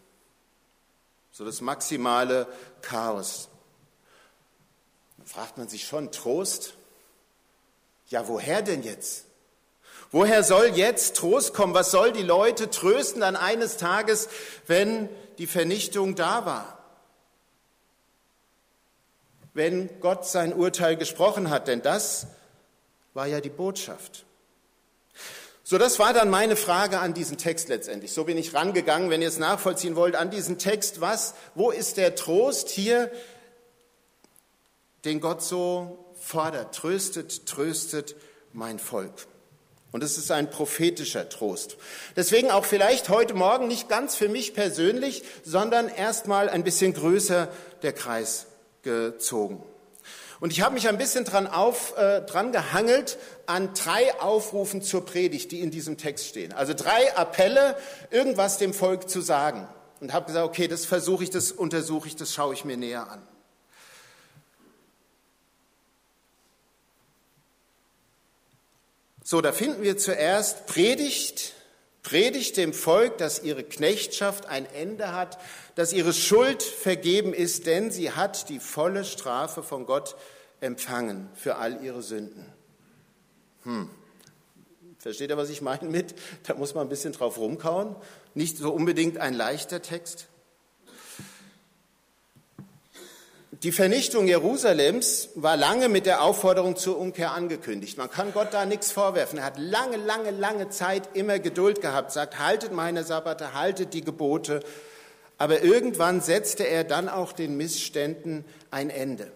so 1.35 1.45
das 1.45 1.61
maximale 1.61 2.47
Chaos. 2.81 3.49
Dann 5.17 5.26
fragt 5.26 5.59
man 5.59 5.69
sich 5.69 5.85
schon, 5.85 6.12
Trost? 6.12 6.75
Ja, 8.07 8.29
woher 8.29 8.62
denn 8.62 8.85
jetzt? 8.85 9.25
Woher 10.12 10.45
soll 10.45 10.67
jetzt 10.67 11.17
Trost 11.17 11.53
kommen? 11.53 11.75
Was 11.75 11.91
soll 11.91 12.12
die 12.12 12.23
Leute 12.23 12.71
trösten 12.71 13.23
dann 13.23 13.35
eines 13.35 13.79
Tages, 13.79 14.29
wenn 14.69 15.09
die 15.38 15.49
Vernichtung 15.49 16.14
da 16.14 16.47
war? 16.47 16.79
Wenn 19.55 19.99
Gott 19.99 20.26
sein 20.26 20.55
Urteil 20.55 20.97
gesprochen 20.97 21.50
hat, 21.50 21.67
denn 21.67 21.83
das 21.83 22.29
war 23.12 23.26
ja 23.26 23.41
die 23.41 23.50
Botschaft. 23.50 24.25
So, 25.66 25.78
das 25.78 25.99
war 25.99 26.12
dann 26.12 26.28
meine 26.28 26.56
Frage 26.56 26.99
an 26.99 27.14
diesen 27.14 27.38
Text 27.38 27.71
letztendlich. 27.71 28.12
So 28.12 28.25
bin 28.25 28.37
ich 28.37 28.52
rangegangen, 28.52 29.09
wenn 29.09 29.23
ihr 29.23 29.28
es 29.28 29.38
nachvollziehen 29.38 29.97
wollt, 29.97 30.14
an 30.14 30.30
diesen 30.30 30.59
Text. 30.59 31.00
Was, 31.00 31.33
wo 31.54 31.71
ist 31.71 31.97
der 31.97 32.14
Trost 32.14 32.68
hier, 32.68 33.11
den 35.06 35.21
Gott 35.21 35.42
so 35.42 36.12
fordert? 36.21 36.75
Tröstet, 36.75 37.47
tröstet 37.47 38.14
mein 38.52 38.78
Volk. 38.78 39.14
Und 39.90 40.02
es 40.02 40.18
ist 40.18 40.30
ein 40.30 40.50
prophetischer 40.50 41.30
Trost. 41.30 41.78
Deswegen 42.14 42.50
auch 42.50 42.66
vielleicht 42.66 43.09
heute 43.09 43.33
Morgen 43.33 43.66
nicht 43.66 43.88
ganz 43.88 44.16
für 44.16 44.28
mich 44.28 44.52
persönlich, 44.52 45.23
sondern 45.44 45.88
erstmal 45.88 46.50
ein 46.50 46.62
bisschen 46.62 46.92
größer 46.92 47.49
der 47.80 47.94
Kreis 47.94 48.49
gezogen. 48.83 49.62
Und 50.41 50.53
ich 50.53 50.62
habe 50.62 50.75
mich 50.75 50.88
ein 50.88 50.99
bisschen 50.99 51.25
dran, 51.25 51.47
auf, 51.47 51.97
äh, 51.97 52.23
dran 52.23 52.53
gehangelt 52.53 53.19
an 53.47 53.73
drei 53.75 54.21
Aufrufen 54.21 54.83
zur 54.83 55.05
Predigt, 55.05 55.53
die 55.53 55.61
in 55.61 55.71
diesem 55.71 55.97
Text 55.97 56.26
stehen. 56.26 56.53
Also 56.53 56.75
drei 56.75 57.17
Appelle, 57.17 57.76
irgendwas 58.11 58.59
dem 58.59 58.75
Volk 58.75 59.09
zu 59.09 59.21
sagen. 59.21 59.69
Und 60.00 60.12
habe 60.12 60.26
gesagt, 60.26 60.47
okay, 60.47 60.69
das 60.69 60.85
versuche 60.85 61.25
ich, 61.25 61.31
das 61.31 61.53
untersuche 61.53 62.09
ich, 62.09 62.17
das 62.17 62.33
schaue 62.33 62.55
ich 62.55 62.64
mir 62.64 62.76
näher 62.76 63.11
an. 63.11 63.26
So, 69.26 69.41
da 69.41 69.53
finden 69.53 69.83
wir 69.83 69.97
zuerst 69.97 70.67
Predigt, 70.67 71.55
Predigt 72.05 72.59
dem 72.59 72.75
Volk, 72.75 73.17
dass 73.19 73.43
ihre 73.43 73.65
Knechtschaft 73.65 74.47
ein 74.47 74.67
Ende 74.67 75.13
hat, 75.13 75.39
dass 75.75 75.93
ihre 75.93 76.13
Schuld 76.13 76.63
vergeben 76.63 77.33
ist, 77.33 77.67
denn 77.67 77.91
sie 77.91 78.13
hat 78.13 78.51
die 78.51 78.61
volle 78.61 79.05
Strafe 79.05 79.63
von 79.63 79.87
Gott 79.87 80.15
empfangen 80.61 81.31
für 81.35 81.57
all 81.57 81.83
ihre 81.83 82.03
Sünden. 82.03 82.53
Hm. 83.65 83.89
Versteht 84.99 85.31
ihr, 85.31 85.37
was 85.39 85.49
ich 85.49 85.63
meine 85.63 85.89
mit? 85.89 86.15
Da 86.47 86.55
muss 86.55 86.75
man 86.75 86.87
ein 86.87 86.91
bisschen 86.91 87.15
drauf 87.15 87.39
rumkauen. 87.39 87.97
Nicht 88.35 88.59
so 88.59 88.71
unbedingt 88.71 89.19
ein 89.19 89.33
leichter 89.33 89.81
Text. 89.81 90.29
Die 93.63 93.71
Vernichtung 93.73 94.27
Jerusalems 94.27 95.29
war 95.37 95.57
lange 95.57 95.89
mit 95.89 96.07
der 96.07 96.23
Aufforderung 96.23 96.75
zur 96.75 96.99
Umkehr 96.99 97.33
angekündigt. 97.33 97.97
Man 97.99 98.11
kann 98.11 98.33
Gott 98.33 98.49
da 98.53 98.67
nichts 98.67 98.91
vorwerfen. 98.91 99.39
Er 99.39 99.45
hat 99.45 99.59
lange, 99.59 99.97
lange, 99.97 100.33
lange 100.33 100.71
Zeit 100.71 101.11
immer 101.15 101.39
Geduld 101.39 101.81
gehabt, 101.81 102.11
sagt, 102.11 102.41
haltet 102.41 102.73
meine 102.73 103.05
Sabbate, 103.05 103.55
haltet 103.55 103.95
die 103.95 104.01
Gebote. 104.01 104.61
Aber 105.39 105.63
irgendwann 105.63 106.21
setzte 106.21 106.65
er 106.65 106.83
dann 106.83 107.09
auch 107.09 107.33
den 107.33 107.57
Missständen 107.57 108.45
ein 108.73 108.91
Ende. 108.91 109.31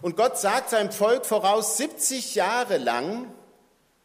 Und 0.00 0.16
Gott 0.16 0.38
sagt 0.38 0.70
seinem 0.70 0.90
Volk 0.90 1.26
voraus, 1.26 1.76
70 1.76 2.34
Jahre 2.34 2.78
lang 2.78 3.30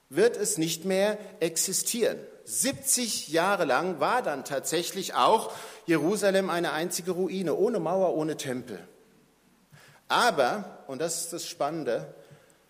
wird 0.10 0.36
es 0.36 0.58
nicht 0.58 0.84
mehr 0.84 1.18
existieren. 1.40 2.18
70 2.44 3.30
Jahre 3.30 3.64
lang 3.64 4.02
war 4.02 4.22
dann 4.22 4.44
tatsächlich 4.44 5.14
auch 5.14 5.54
Jerusalem 5.86 6.50
eine 6.50 6.74
einzige 6.74 7.12
Ruine, 7.12 7.56
ohne 7.56 7.80
Mauer, 7.80 8.14
ohne 8.14 8.36
Tempel. 8.36 8.86
Aber, 10.08 10.84
und 10.88 11.00
das 11.00 11.22
ist 11.22 11.34
das 11.34 11.48
Spannende, 11.48 12.14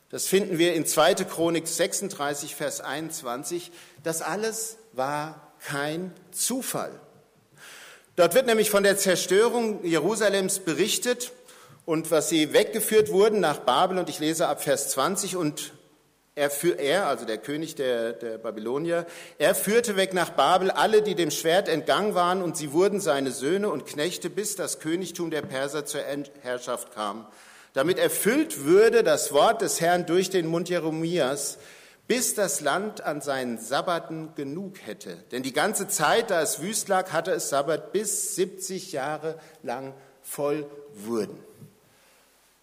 das 0.10 0.26
finden 0.26 0.58
wir 0.58 0.74
in 0.74 0.86
2. 0.86 1.16
Chronik 1.16 1.68
36, 1.68 2.56
Vers 2.56 2.82
21, 2.82 3.72
das 4.04 4.22
alles 4.22 4.78
war 4.94 5.52
kein 5.60 6.14
Zufall. 6.32 6.92
Dort 8.16 8.34
wird 8.34 8.48
nämlich 8.48 8.72
von 8.72 8.84
der 8.84 8.98
Zerstörung 8.98 9.84
Jerusalems 9.84 10.60
berichtet 10.60 11.32
und 11.86 12.10
was 12.10 12.30
sie 12.30 12.54
weggeführt 12.54 13.12
wurden 13.12 13.40
nach 13.40 13.60
Babel, 13.60 13.98
und 13.98 14.10
ich 14.10 14.20
lese 14.20 14.48
ab 14.48 14.64
Vers 14.64 14.90
20, 14.90 15.36
und 15.36 15.74
er, 16.38 16.52
er 16.80 17.08
also 17.08 17.26
der 17.26 17.40
König 17.40 17.76
der, 17.76 18.14
der 18.14 18.38
Babylonier, 18.38 19.08
er 19.40 19.56
führte 19.56 19.96
weg 19.96 20.14
nach 20.14 20.30
Babel 20.30 20.70
alle, 20.70 21.02
die 21.02 21.16
dem 21.16 21.32
Schwert 21.32 21.68
entgangen 21.68 22.14
waren, 22.14 22.44
und 22.44 22.56
sie 22.56 22.72
wurden 22.72 23.00
seine 23.00 23.32
Söhne 23.32 23.70
und 23.70 23.88
Knechte, 23.88 24.30
bis 24.30 24.56
das 24.56 24.80
Königtum 24.80 25.32
der 25.32 25.42
Perser 25.42 25.86
zur 25.86 26.02
Herrschaft 26.42 26.94
kam. 26.94 27.26
Damit 27.74 27.98
erfüllt 27.98 28.66
würde 28.66 29.04
das 29.04 29.34
Wort 29.34 29.62
des 29.62 29.82
Herrn 29.82 30.06
durch 30.06 30.30
den 30.30 30.46
Mund 30.48 30.70
Jeremias, 30.70 31.58
bis 32.08 32.36
das 32.36 32.62
Land 32.62 33.02
an 33.02 33.20
seinen 33.20 33.58
Sabbaten 33.58 34.34
genug 34.36 34.76
hätte. 34.86 35.18
Denn 35.32 35.44
die 35.44 35.54
ganze 35.54 35.88
Zeit, 35.88 36.30
da 36.30 36.42
es 36.42 36.62
wüst 36.62 36.88
lag, 36.88 37.12
hatte 37.12 37.32
es 37.32 37.50
Sabbat 37.50 37.92
bis 37.92 38.36
70 38.36 38.92
Jahre 38.92 39.40
lang 39.64 39.94
voll 40.22 40.66
wurden. 40.94 41.38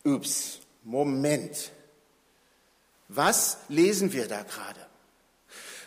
Ups, 0.04 0.60
Moment. 0.84 1.72
Was 3.08 3.58
lesen 3.68 4.12
wir 4.12 4.28
da 4.28 4.42
gerade? 4.42 4.80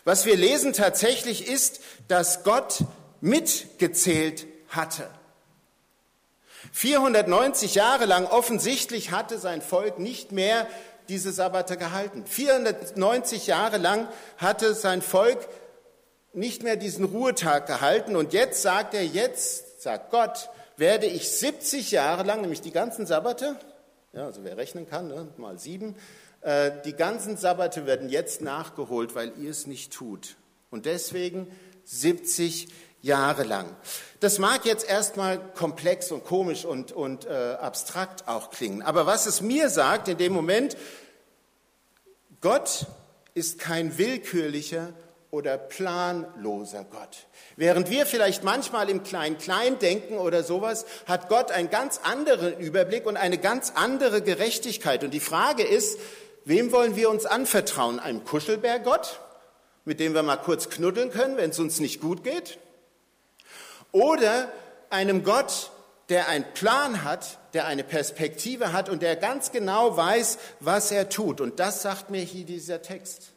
Was 0.04 0.26
wir 0.26 0.38
lesen 0.38 0.74
tatsächlich 0.74 1.48
ist, 1.48 1.82
dass 2.08 2.44
Gott 2.44 2.86
mitgezählt 3.22 4.46
hatte. 4.70 5.10
490 6.72 7.76
Jahre 7.76 8.06
lang 8.06 8.26
offensichtlich 8.26 9.12
hatte 9.12 9.38
sein 9.38 9.62
Volk 9.62 10.00
nicht 10.00 10.32
mehr 10.32 10.68
diese 11.10 11.32
Sabbate 11.32 11.78
gehalten. 11.78 12.26
490 12.26 13.48
Jahre 13.48 13.78
lang 13.78 14.08
hatte 14.38 14.74
sein 14.74 15.02
Volk 15.02 15.48
nicht 16.34 16.64
mehr 16.64 16.76
diesen 16.76 17.06
Ruhetag 17.06 17.66
gehalten. 17.68 18.16
Und 18.16 18.34
jetzt 18.34 18.62
sagt 18.62 18.94
er, 18.94 19.06
jetzt, 19.06 19.82
sagt 19.82 20.12
Gott, 20.12 20.50
werde 20.76 21.06
ich 21.06 21.32
70 21.32 21.92
Jahre 21.92 22.24
lang, 22.24 22.42
nämlich 22.42 22.62
die 22.62 22.72
ganzen 22.72 23.06
Sabbate, 23.06 23.56
ja, 24.14 24.26
also 24.26 24.44
wer 24.44 24.58
rechnen 24.58 24.88
kann, 24.88 25.08
ne, 25.08 25.28
mal 25.38 25.58
sieben. 25.58 25.96
Äh, 26.48 26.72
die 26.86 26.94
ganzen 26.94 27.36
Sabbate 27.36 27.86
werden 27.86 28.08
jetzt 28.08 28.42
nachgeholt, 28.42 29.16
weil 29.16 29.34
ihr 29.38 29.52
es 29.52 29.68
nicht 29.68 29.92
tut. 29.92 30.38
Und 30.70 30.86
deswegen 30.86 31.52
70 31.84 32.70
Jahre 33.02 33.44
lang. 33.44 33.76
Das 34.22 34.40
mag 34.40 34.64
jetzt 34.64 34.90
erstmal 34.90 35.40
komplex 35.40 36.10
und 36.10 36.24
komisch 36.24 36.64
und, 36.64 36.94
und 36.94 37.26
äh, 37.26 37.58
abstrakt 37.60 38.30
auch 38.30 38.50
klingen. 38.50 38.82
Aber 38.82 39.06
was 39.06 39.26
es 39.26 39.42
mir 39.42 39.70
sagt 39.70 40.08
in 40.08 40.18
dem 40.18 40.32
Moment, 40.32 40.78
Gott 42.40 42.86
ist 43.34 43.60
kein 43.60 43.98
willkürlicher 43.98 44.94
oder 45.32 45.58
planloser 45.58 46.86
Gott. 46.86 47.28
Während 47.58 47.90
wir 47.90 48.06
vielleicht 48.06 48.46
manchmal 48.46 48.90
im 48.90 49.04
Klein-Klein 49.04 49.80
denken 49.80 50.18
oder 50.18 50.44
sowas, 50.44 50.86
hat 51.08 51.28
Gott 51.28 51.52
einen 51.52 51.70
ganz 51.70 52.00
anderen 52.04 52.58
Überblick 52.58 53.06
und 53.06 53.18
eine 53.18 53.38
ganz 53.38 53.74
andere 53.76 54.22
Gerechtigkeit. 54.22 55.04
Und 55.04 55.14
die 55.14 55.20
Frage 55.20 55.64
ist, 55.64 56.00
wem 56.48 56.72
wollen 56.72 56.96
wir 56.96 57.10
uns 57.10 57.26
anvertrauen? 57.26 58.00
Einem 58.00 58.24
Kuschelbärgott, 58.24 59.20
mit 59.86 60.00
dem 60.00 60.14
wir 60.14 60.24
mal 60.24 60.38
kurz 60.38 60.70
knuddeln 60.70 61.12
können, 61.12 61.38
wenn 61.38 61.50
es 61.50 61.60
uns 61.60 61.80
nicht 61.80 62.02
gut 62.02 62.24
geht? 62.24 62.58
Oder 63.92 64.52
einem 64.90 65.24
Gott, 65.24 65.72
der 66.10 66.30
einen 66.30 66.46
Plan 66.54 67.04
hat, 67.04 67.38
der 67.54 67.66
eine 67.66 67.84
Perspektive 67.84 68.72
hat 68.72 68.90
und 68.90 69.02
der 69.02 69.16
ganz 69.18 69.52
genau 69.52 69.98
weiß, 69.98 70.38
was 70.62 70.92
er 70.92 71.10
tut. 71.10 71.42
Und 71.42 71.60
das 71.60 71.82
sagt 71.82 72.10
mir 72.10 72.22
hier 72.22 72.46
dieser 72.46 72.82
Text. 72.82 73.34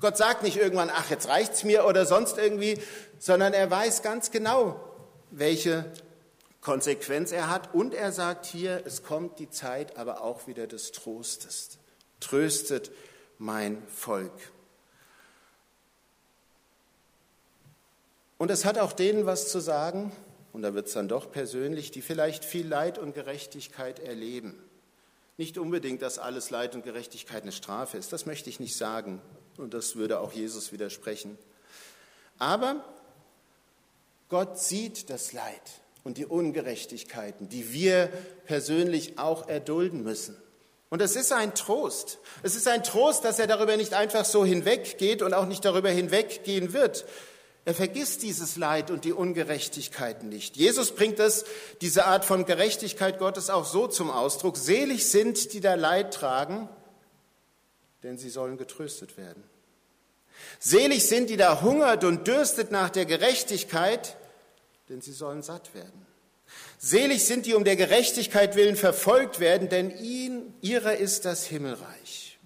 Gott 0.00 0.16
sagt 0.16 0.42
nicht 0.42 0.56
irgendwann, 0.56 0.90
ach, 0.90 1.10
jetzt 1.10 1.28
reicht's 1.28 1.64
mir 1.64 1.84
oder 1.84 2.06
sonst 2.06 2.38
irgendwie, 2.38 2.80
sondern 3.18 3.52
er 3.52 3.70
weiß 3.70 4.02
ganz 4.02 4.30
genau, 4.30 4.80
welche 5.30 5.84
Konsequenz 6.68 7.32
er 7.32 7.48
hat. 7.48 7.72
Und 7.74 7.94
er 7.94 8.12
sagt 8.12 8.44
hier, 8.44 8.82
es 8.84 9.02
kommt 9.02 9.38
die 9.38 9.48
Zeit 9.48 9.96
aber 9.96 10.20
auch 10.20 10.46
wieder 10.46 10.66
des 10.66 10.92
Trostes. 10.92 11.78
Tröstet 12.20 12.90
mein 13.38 13.82
Volk. 13.88 14.52
Und 18.36 18.50
es 18.50 18.66
hat 18.66 18.76
auch 18.78 18.92
denen 18.92 19.24
was 19.24 19.50
zu 19.50 19.60
sagen, 19.60 20.12
und 20.52 20.60
da 20.60 20.74
wird 20.74 20.88
es 20.88 20.92
dann 20.92 21.08
doch 21.08 21.32
persönlich, 21.32 21.90
die 21.90 22.02
vielleicht 22.02 22.44
viel 22.44 22.68
Leid 22.68 22.98
und 22.98 23.14
Gerechtigkeit 23.14 23.98
erleben. 23.98 24.62
Nicht 25.38 25.56
unbedingt, 25.56 26.02
dass 26.02 26.18
alles 26.18 26.50
Leid 26.50 26.74
und 26.74 26.84
Gerechtigkeit 26.84 27.44
eine 27.44 27.52
Strafe 27.52 27.96
ist, 27.96 28.12
das 28.12 28.26
möchte 28.26 28.50
ich 28.50 28.60
nicht 28.60 28.76
sagen. 28.76 29.22
Und 29.56 29.72
das 29.72 29.96
würde 29.96 30.20
auch 30.20 30.34
Jesus 30.34 30.70
widersprechen. 30.70 31.38
Aber 32.38 32.84
Gott 34.28 34.58
sieht 34.58 35.08
das 35.08 35.32
Leid 35.32 35.62
und 36.04 36.18
die 36.18 36.26
Ungerechtigkeiten, 36.26 37.48
die 37.48 37.72
wir 37.72 38.10
persönlich 38.46 39.18
auch 39.18 39.48
erdulden 39.48 40.02
müssen. 40.02 40.36
Und 40.90 41.02
es 41.02 41.16
ist 41.16 41.32
ein 41.32 41.54
Trost. 41.54 42.18
Es 42.42 42.54
ist 42.54 42.66
ein 42.66 42.82
Trost, 42.82 43.24
dass 43.24 43.38
er 43.38 43.46
darüber 43.46 43.76
nicht 43.76 43.92
einfach 43.94 44.24
so 44.24 44.44
hinweggeht 44.44 45.22
und 45.22 45.34
auch 45.34 45.46
nicht 45.46 45.64
darüber 45.64 45.90
hinweggehen 45.90 46.72
wird. 46.72 47.04
Er 47.66 47.74
vergisst 47.74 48.22
dieses 48.22 48.56
Leid 48.56 48.90
und 48.90 49.04
die 49.04 49.12
Ungerechtigkeiten 49.12 50.30
nicht. 50.30 50.56
Jesus 50.56 50.92
bringt 50.92 51.20
es, 51.20 51.44
diese 51.82 52.06
Art 52.06 52.24
von 52.24 52.46
Gerechtigkeit 52.46 53.18
Gottes 53.18 53.50
auch 53.50 53.66
so 53.66 53.86
zum 53.86 54.10
Ausdruck. 54.10 54.56
Selig 54.56 55.10
sind, 55.10 55.52
die 55.52 55.60
da 55.60 55.74
Leid 55.74 56.14
tragen, 56.14 56.70
denn 58.02 58.16
sie 58.16 58.30
sollen 58.30 58.56
getröstet 58.56 59.18
werden. 59.18 59.42
Selig 60.58 61.06
sind, 61.06 61.28
die 61.28 61.36
da 61.36 61.60
hungert 61.60 62.04
und 62.04 62.26
dürstet 62.26 62.70
nach 62.70 62.88
der 62.88 63.04
Gerechtigkeit, 63.04 64.16
denn 64.88 65.00
sie 65.00 65.12
sollen 65.12 65.42
satt 65.42 65.74
werden. 65.74 66.06
Selig 66.78 67.26
sind 67.26 67.46
die 67.46 67.54
um 67.54 67.64
der 67.64 67.76
Gerechtigkeit 67.76 68.56
willen 68.56 68.76
verfolgt 68.76 69.40
werden, 69.40 69.68
denn 69.68 69.90
ihn, 69.90 70.54
ihrer 70.60 70.96
ist 70.96 71.24
das 71.24 71.46
Himmelreich. 71.46 72.38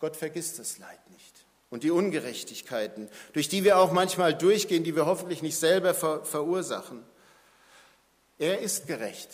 Gott 0.00 0.16
vergisst 0.16 0.58
das 0.58 0.78
Leid 0.78 0.98
nicht 1.10 1.44
und 1.68 1.84
die 1.84 1.90
Ungerechtigkeiten, 1.90 3.08
durch 3.32 3.48
die 3.48 3.64
wir 3.64 3.78
auch 3.78 3.92
manchmal 3.92 4.34
durchgehen, 4.34 4.82
die 4.82 4.96
wir 4.96 5.06
hoffentlich 5.06 5.42
nicht 5.42 5.56
selber 5.56 5.94
ver 5.94 6.24
verursachen. 6.24 7.04
Er 8.38 8.60
ist 8.60 8.86
gerecht 8.86 9.30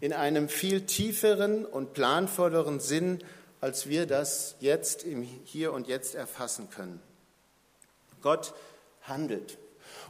in 0.00 0.12
einem 0.12 0.48
viel 0.48 0.86
tieferen 0.86 1.64
und 1.64 1.92
planvolleren 1.92 2.80
Sinn, 2.80 3.22
als 3.60 3.88
wir 3.88 4.06
das 4.06 4.56
jetzt 4.60 5.04
im 5.04 5.22
Hier 5.22 5.72
und 5.72 5.86
Jetzt 5.86 6.14
erfassen 6.14 6.70
können. 6.70 7.00
Gott 8.22 8.54
handelt. 9.02 9.58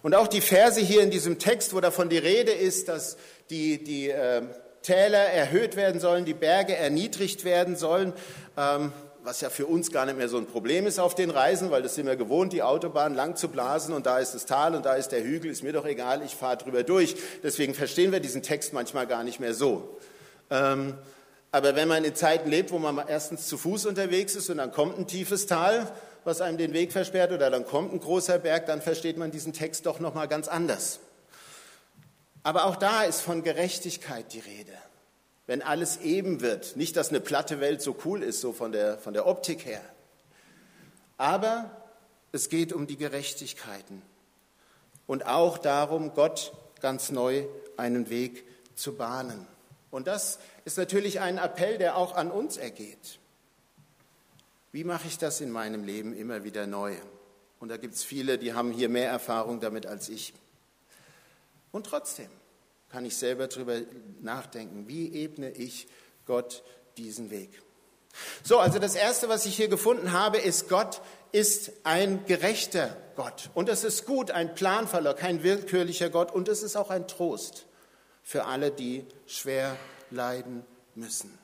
Und 0.02 0.14
auch 0.14 0.28
die 0.28 0.40
Verse 0.40 0.80
hier 0.80 1.02
in 1.02 1.11
diesem 1.11 1.38
Text, 1.38 1.75
wo 1.75 1.80
davon 1.80 2.09
die 2.09 2.19
Rede 2.19 2.52
ist, 2.52 2.88
dass 2.88 3.16
die, 3.50 3.83
die 3.83 4.11
äh, 4.11 4.42
Täler 4.83 5.19
erhöht 5.19 5.76
werden 5.76 6.00
sollen, 6.00 6.25
die 6.25 6.35
Berge 6.35 6.75
erniedrigt 6.75 7.45
werden 7.45 7.76
sollen, 7.76 8.12
ähm, 8.57 8.92
was 9.23 9.42
ja 9.42 9.50
für 9.50 9.66
uns 9.66 9.92
gar 9.92 10.07
nicht 10.07 10.16
mehr 10.16 10.30
so 10.30 10.38
ein 10.38 10.47
Problem 10.47 10.87
ist 10.87 10.99
auf 10.99 11.14
den 11.14 11.28
Reisen, 11.28 11.71
weil 11.71 11.83
das 11.83 11.95
sind 11.95 12.07
wir 12.07 12.16
gewohnt, 12.16 12.54
die 12.54 12.62
Autobahn 12.62 13.14
lang 13.14 13.37
zu 13.37 13.49
blasen 13.49 13.92
und 13.92 14.07
da 14.07 14.19
ist 14.19 14.35
das 14.35 14.47
Tal 14.47 14.75
und 14.75 14.87
da 14.87 14.95
ist 14.95 15.09
der 15.09 15.23
Hügel, 15.23 15.50
ist 15.50 15.62
mir 15.62 15.75
doch 15.75 15.85
egal, 15.85 16.23
ich 16.25 16.35
fahre 16.35 16.57
drüber 16.57 16.83
durch. 16.83 17.16
Deswegen 17.42 17.75
verstehen 17.75 18.12
wir 18.12 18.21
diesen 18.21 18.42
Text 18.42 18.73
manchmal 18.73 19.07
gar 19.07 19.23
nicht 19.23 19.38
mehr 19.38 19.52
so. 19.52 19.99
Ähm, 20.49 20.95
aber 21.52 21.76
wenn 21.76 21.88
man 21.88 22.04
in 22.04 22.14
Zeiten 22.14 22.49
lebt, 22.49 22.71
wo 22.71 22.78
man 22.78 23.02
erstens 23.07 23.47
zu 23.47 23.59
Fuß 23.59 23.87
unterwegs 23.87 24.37
ist 24.37 24.49
und 24.49 24.57
dann 24.59 24.73
kommt 24.73 24.99
ein 24.99 25.07
tiefes 25.07 25.47
Tal, 25.47 25.92
was 26.24 26.40
einem 26.40 26.58
den 26.58 26.72
Weg 26.72 26.92
versperrt, 26.92 27.32
oder 27.32 27.50
dann 27.50 27.66
kommt 27.66 27.92
ein 27.92 28.00
großer 28.00 28.38
Berg, 28.38 28.66
dann 28.66 28.82
versteht 28.82 29.16
man 29.16 29.30
diesen 29.30 29.52
Text 29.52 29.86
doch 29.86 30.00
noch 30.00 30.14
mal 30.14 30.28
ganz 30.28 30.48
anders. 30.48 31.00
Aber 32.42 32.64
auch 32.64 32.76
da 32.76 33.02
ist 33.02 33.20
von 33.20 33.42
Gerechtigkeit 33.42 34.32
die 34.32 34.40
Rede. 34.40 34.72
Wenn 35.46 35.62
alles 35.62 35.98
eben 35.98 36.40
wird, 36.40 36.76
nicht, 36.76 36.96
dass 36.96 37.10
eine 37.10 37.20
platte 37.20 37.60
Welt 37.60 37.82
so 37.82 37.96
cool 38.04 38.22
ist, 38.22 38.40
so 38.40 38.52
von 38.52 38.72
der, 38.72 38.98
von 38.98 39.14
der 39.14 39.26
Optik 39.26 39.64
her, 39.64 39.82
aber 41.16 41.70
es 42.32 42.48
geht 42.48 42.72
um 42.72 42.86
die 42.86 42.96
Gerechtigkeiten 42.96 44.02
und 45.06 45.26
auch 45.26 45.58
darum, 45.58 46.14
Gott 46.14 46.52
ganz 46.80 47.10
neu 47.10 47.44
einen 47.76 48.10
Weg 48.10 48.44
zu 48.74 48.94
bahnen. 48.96 49.46
Und 49.90 50.06
das 50.06 50.38
ist 50.64 50.78
natürlich 50.78 51.20
ein 51.20 51.38
Appell, 51.38 51.78
der 51.78 51.96
auch 51.96 52.14
an 52.14 52.30
uns 52.30 52.56
ergeht. 52.56 53.19
Wie 54.72 54.84
mache 54.84 55.08
ich 55.08 55.18
das 55.18 55.40
in 55.40 55.50
meinem 55.50 55.84
Leben 55.84 56.16
immer 56.16 56.44
wieder 56.44 56.66
neu? 56.66 56.94
Und 57.58 57.68
da 57.68 57.76
gibt 57.76 57.94
es 57.94 58.04
viele, 58.04 58.38
die 58.38 58.54
haben 58.54 58.72
hier 58.72 58.88
mehr 58.88 59.10
Erfahrung 59.10 59.60
damit 59.60 59.86
als 59.86 60.08
ich. 60.08 60.32
Und 61.72 61.86
trotzdem 61.86 62.30
kann 62.88 63.04
ich 63.04 63.16
selber 63.16 63.46
darüber 63.48 63.80
nachdenken, 64.20 64.88
wie 64.88 65.12
ebne 65.14 65.50
ich 65.50 65.88
Gott 66.26 66.62
diesen 66.96 67.30
Weg. 67.30 67.62
So, 68.42 68.58
also 68.58 68.78
das 68.78 68.94
Erste, 68.94 69.28
was 69.28 69.46
ich 69.46 69.56
hier 69.56 69.68
gefunden 69.68 70.12
habe, 70.12 70.38
ist, 70.38 70.68
Gott 70.68 71.00
ist 71.32 71.72
ein 71.84 72.24
gerechter 72.26 72.96
Gott. 73.14 73.50
Und 73.54 73.68
es 73.68 73.84
ist 73.84 74.04
gut, 74.04 74.30
ein 74.30 74.54
Planfaller, 74.54 75.14
kein 75.14 75.42
willkürlicher 75.42 76.10
Gott. 76.10 76.32
Und 76.32 76.48
es 76.48 76.62
ist 76.62 76.76
auch 76.76 76.90
ein 76.90 77.06
Trost 77.06 77.66
für 78.22 78.46
alle, 78.46 78.70
die 78.70 79.06
schwer 79.26 79.76
leiden 80.10 80.64
müssen. 80.94 81.39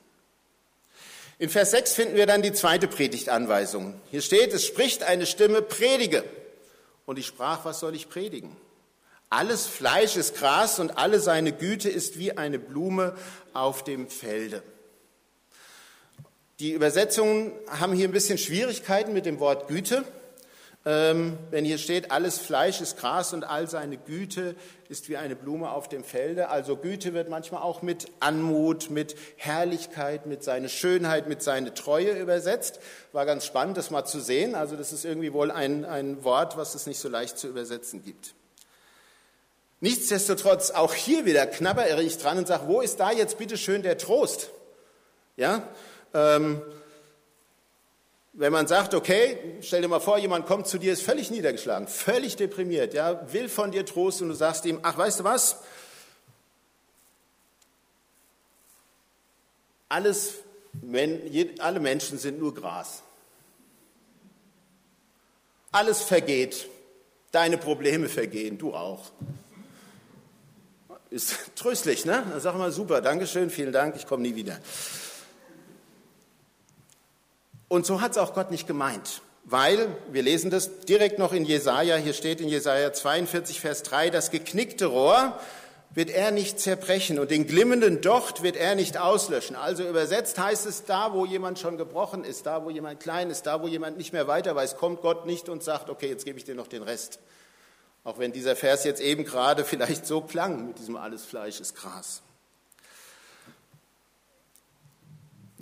In 1.39 1.49
Vers 1.49 1.71
6 1.71 1.93
finden 1.93 2.15
wir 2.15 2.25
dann 2.25 2.41
die 2.41 2.53
zweite 2.53 2.87
Predigtanweisung. 2.87 3.99
Hier 4.09 4.21
steht, 4.21 4.53
es 4.53 4.65
spricht 4.65 5.03
eine 5.03 5.27
Stimme, 5.27 5.61
predige. 5.61 6.23
Und 7.05 7.19
ich 7.19 7.27
sprach, 7.27 7.63
was 7.63 7.79
soll 7.79 7.95
ich 7.95 8.09
predigen? 8.09 8.55
Alles 9.29 9.67
Fleisch 9.67 10.15
ist 10.15 10.35
Gras 10.37 10.79
und 10.79 10.97
alle 10.97 11.19
seine 11.19 11.51
Güte 11.51 11.89
ist 11.89 12.17
wie 12.17 12.37
eine 12.37 12.57
Blume 12.59 13.15
auf 13.53 13.83
dem 13.83 14.09
Felde. 14.09 14.63
Die 16.59 16.71
Übersetzungen 16.71 17.51
haben 17.67 17.93
hier 17.93 18.07
ein 18.07 18.13
bisschen 18.13 18.39
Schwierigkeiten 18.39 19.13
mit 19.13 19.27
dem 19.27 19.39
Wort 19.39 19.67
Güte. 19.67 20.05
Ähm, 20.89 21.37
wenn 21.51 21.65
hier 21.65 21.79
steht, 21.79 22.11
alles 22.11 22.37
Fleisch 22.37 22.79
ist 22.79 22.97
Gras 22.97 23.33
und 23.33 23.43
all 23.43 23.67
seine 23.67 23.97
Güte 23.97 24.55
ist 24.87 25.09
wie 25.09 25.17
eine 25.17 25.35
Blume 25.35 25.69
auf 25.69 25.89
dem 25.89 26.05
Felde. 26.05 26.47
Also 26.47 26.77
Güte 26.77 27.13
wird 27.13 27.27
manchmal 27.27 27.61
auch 27.61 27.81
mit 27.81 28.09
Anmut, 28.21 28.89
mit 28.89 29.17
Herrlichkeit, 29.35 30.27
mit 30.27 30.45
seiner 30.45 30.69
Schönheit, 30.69 31.27
mit 31.27 31.43
seiner 31.43 31.73
Treue 31.73 32.11
übersetzt. 32.11 32.79
War 33.11 33.25
ganz 33.25 33.45
spannend, 33.45 33.75
das 33.75 33.91
mal 33.91 34.05
zu 34.05 34.21
sehen. 34.21 34.55
Also 34.55 34.77
das 34.77 34.93
ist 34.93 35.03
irgendwie 35.03 35.33
wohl 35.33 35.51
ein, 35.51 35.83
ein 35.83 36.23
Wort, 36.23 36.55
was 36.55 36.73
es 36.73 36.87
nicht 36.87 36.99
so 36.99 37.09
leicht 37.09 37.37
zu 37.37 37.49
übersetzen 37.49 38.01
gibt. 38.01 38.33
Nichtsdestotrotz, 39.81 40.71
auch 40.71 40.93
hier 40.93 41.25
wieder 41.25 41.47
knabbere 41.47 42.01
ich 42.01 42.17
dran 42.17 42.37
und 42.37 42.47
sage, 42.47 42.63
wo 42.67 42.79
ist 42.79 43.01
da 43.01 43.11
jetzt 43.11 43.37
bitte 43.37 43.57
schön 43.57 43.83
der 43.83 43.97
Trost? 43.97 44.51
Ja, 45.35 45.67
ähm, 46.13 46.61
wenn 48.37 48.53
man 48.53 48.67
sagt, 48.67 48.93
okay, 48.93 49.57
stell 49.61 49.81
dir 49.81 49.87
mal 49.87 49.99
vor, 49.99 50.19
jemand 50.19 50.45
kommt 50.45 50.67
zu 50.67 50.77
dir, 50.77 50.93
ist 50.93 51.01
völlig 51.01 51.31
niedergeschlagen, 51.31 51.87
völlig 51.87 52.35
deprimiert, 52.35 52.93
ja, 52.93 53.33
will 53.33 53.49
von 53.49 53.71
dir 53.71 53.83
Trost 53.83 54.21
und 54.21 54.29
du 54.29 54.35
sagst 54.35 54.63
ihm, 54.65 54.79
ach, 54.83 54.95
weißt 54.95 55.21
du 55.21 55.23
was? 55.23 55.57
Alles, 59.89 60.35
alle 61.57 61.79
Menschen 61.79 62.19
sind 62.19 62.37
nur 62.39 62.53
Gras. 62.53 63.01
Alles 65.71 66.03
vergeht. 66.03 66.67
Deine 67.31 67.57
Probleme 67.57 68.07
vergehen, 68.07 68.59
du 68.59 68.75
auch. 68.75 69.05
Ist 71.09 71.55
tröstlich, 71.55 72.05
ne? 72.05 72.23
Dann 72.29 72.39
sag 72.39 72.55
mal 72.55 72.71
super, 72.71 73.01
Dankeschön, 73.01 73.49
vielen 73.49 73.73
Dank, 73.73 73.95
ich 73.95 74.05
komme 74.05 74.21
nie 74.21 74.35
wieder. 74.35 74.59
Und 77.67 77.85
so 77.85 78.01
hat 78.01 78.11
es 78.11 78.17
auch 78.17 78.33
Gott 78.33 78.51
nicht 78.51 78.67
gemeint, 78.67 79.21
weil, 79.43 79.87
wir 80.11 80.23
lesen 80.23 80.51
das 80.51 80.81
direkt 80.81 81.19
noch 81.19 81.33
in 81.33 81.45
Jesaja, 81.45 81.95
hier 81.97 82.13
steht 82.13 82.41
in 82.41 82.49
Jesaja 82.49 82.93
42, 82.93 83.59
Vers 83.59 83.83
3, 83.83 84.09
das 84.09 84.31
geknickte 84.31 84.87
Rohr 84.87 85.37
wird 85.97 86.09
er 86.09 86.31
nicht 86.31 86.59
zerbrechen 86.59 87.17
und 87.17 87.31
den 87.31 87.47
glimmenden 87.47 88.01
Docht 88.01 88.43
wird 88.43 88.55
er 88.55 88.75
nicht 88.75 88.97
auslöschen. 88.99 89.55
Also 89.55 89.87
übersetzt 89.87 90.37
heißt 90.37 90.67
es, 90.67 90.85
da 90.85 91.13
wo 91.13 91.25
jemand 91.25 91.59
schon 91.59 91.77
gebrochen 91.77 92.23
ist, 92.23 92.45
da 92.45 92.63
wo 92.63 92.69
jemand 92.69 92.99
klein 92.99 93.29
ist, 93.31 93.47
da 93.47 93.63
wo 93.63 93.67
jemand 93.67 93.97
nicht 93.97 94.13
mehr 94.13 94.27
weiter 94.27 94.55
weiß, 94.55 94.77
kommt 94.77 95.01
Gott 95.01 95.25
nicht 95.25 95.49
und 95.49 95.63
sagt, 95.63 95.89
okay, 95.89 96.07
jetzt 96.07 96.23
gebe 96.23 96.37
ich 96.37 96.45
dir 96.45 96.55
noch 96.55 96.67
den 96.67 96.83
Rest. 96.83 97.19
Auch 98.03 98.19
wenn 98.19 98.31
dieser 98.31 98.55
Vers 98.55 98.83
jetzt 98.83 99.01
eben 99.01 99.25
gerade 99.25 99.65
vielleicht 99.65 100.05
so 100.05 100.21
klang 100.21 100.67
mit 100.67 100.77
diesem 100.77 100.97
alles 100.97 101.25
Fleisch 101.25 101.59
ist 101.59 101.75
Gras. 101.75 102.21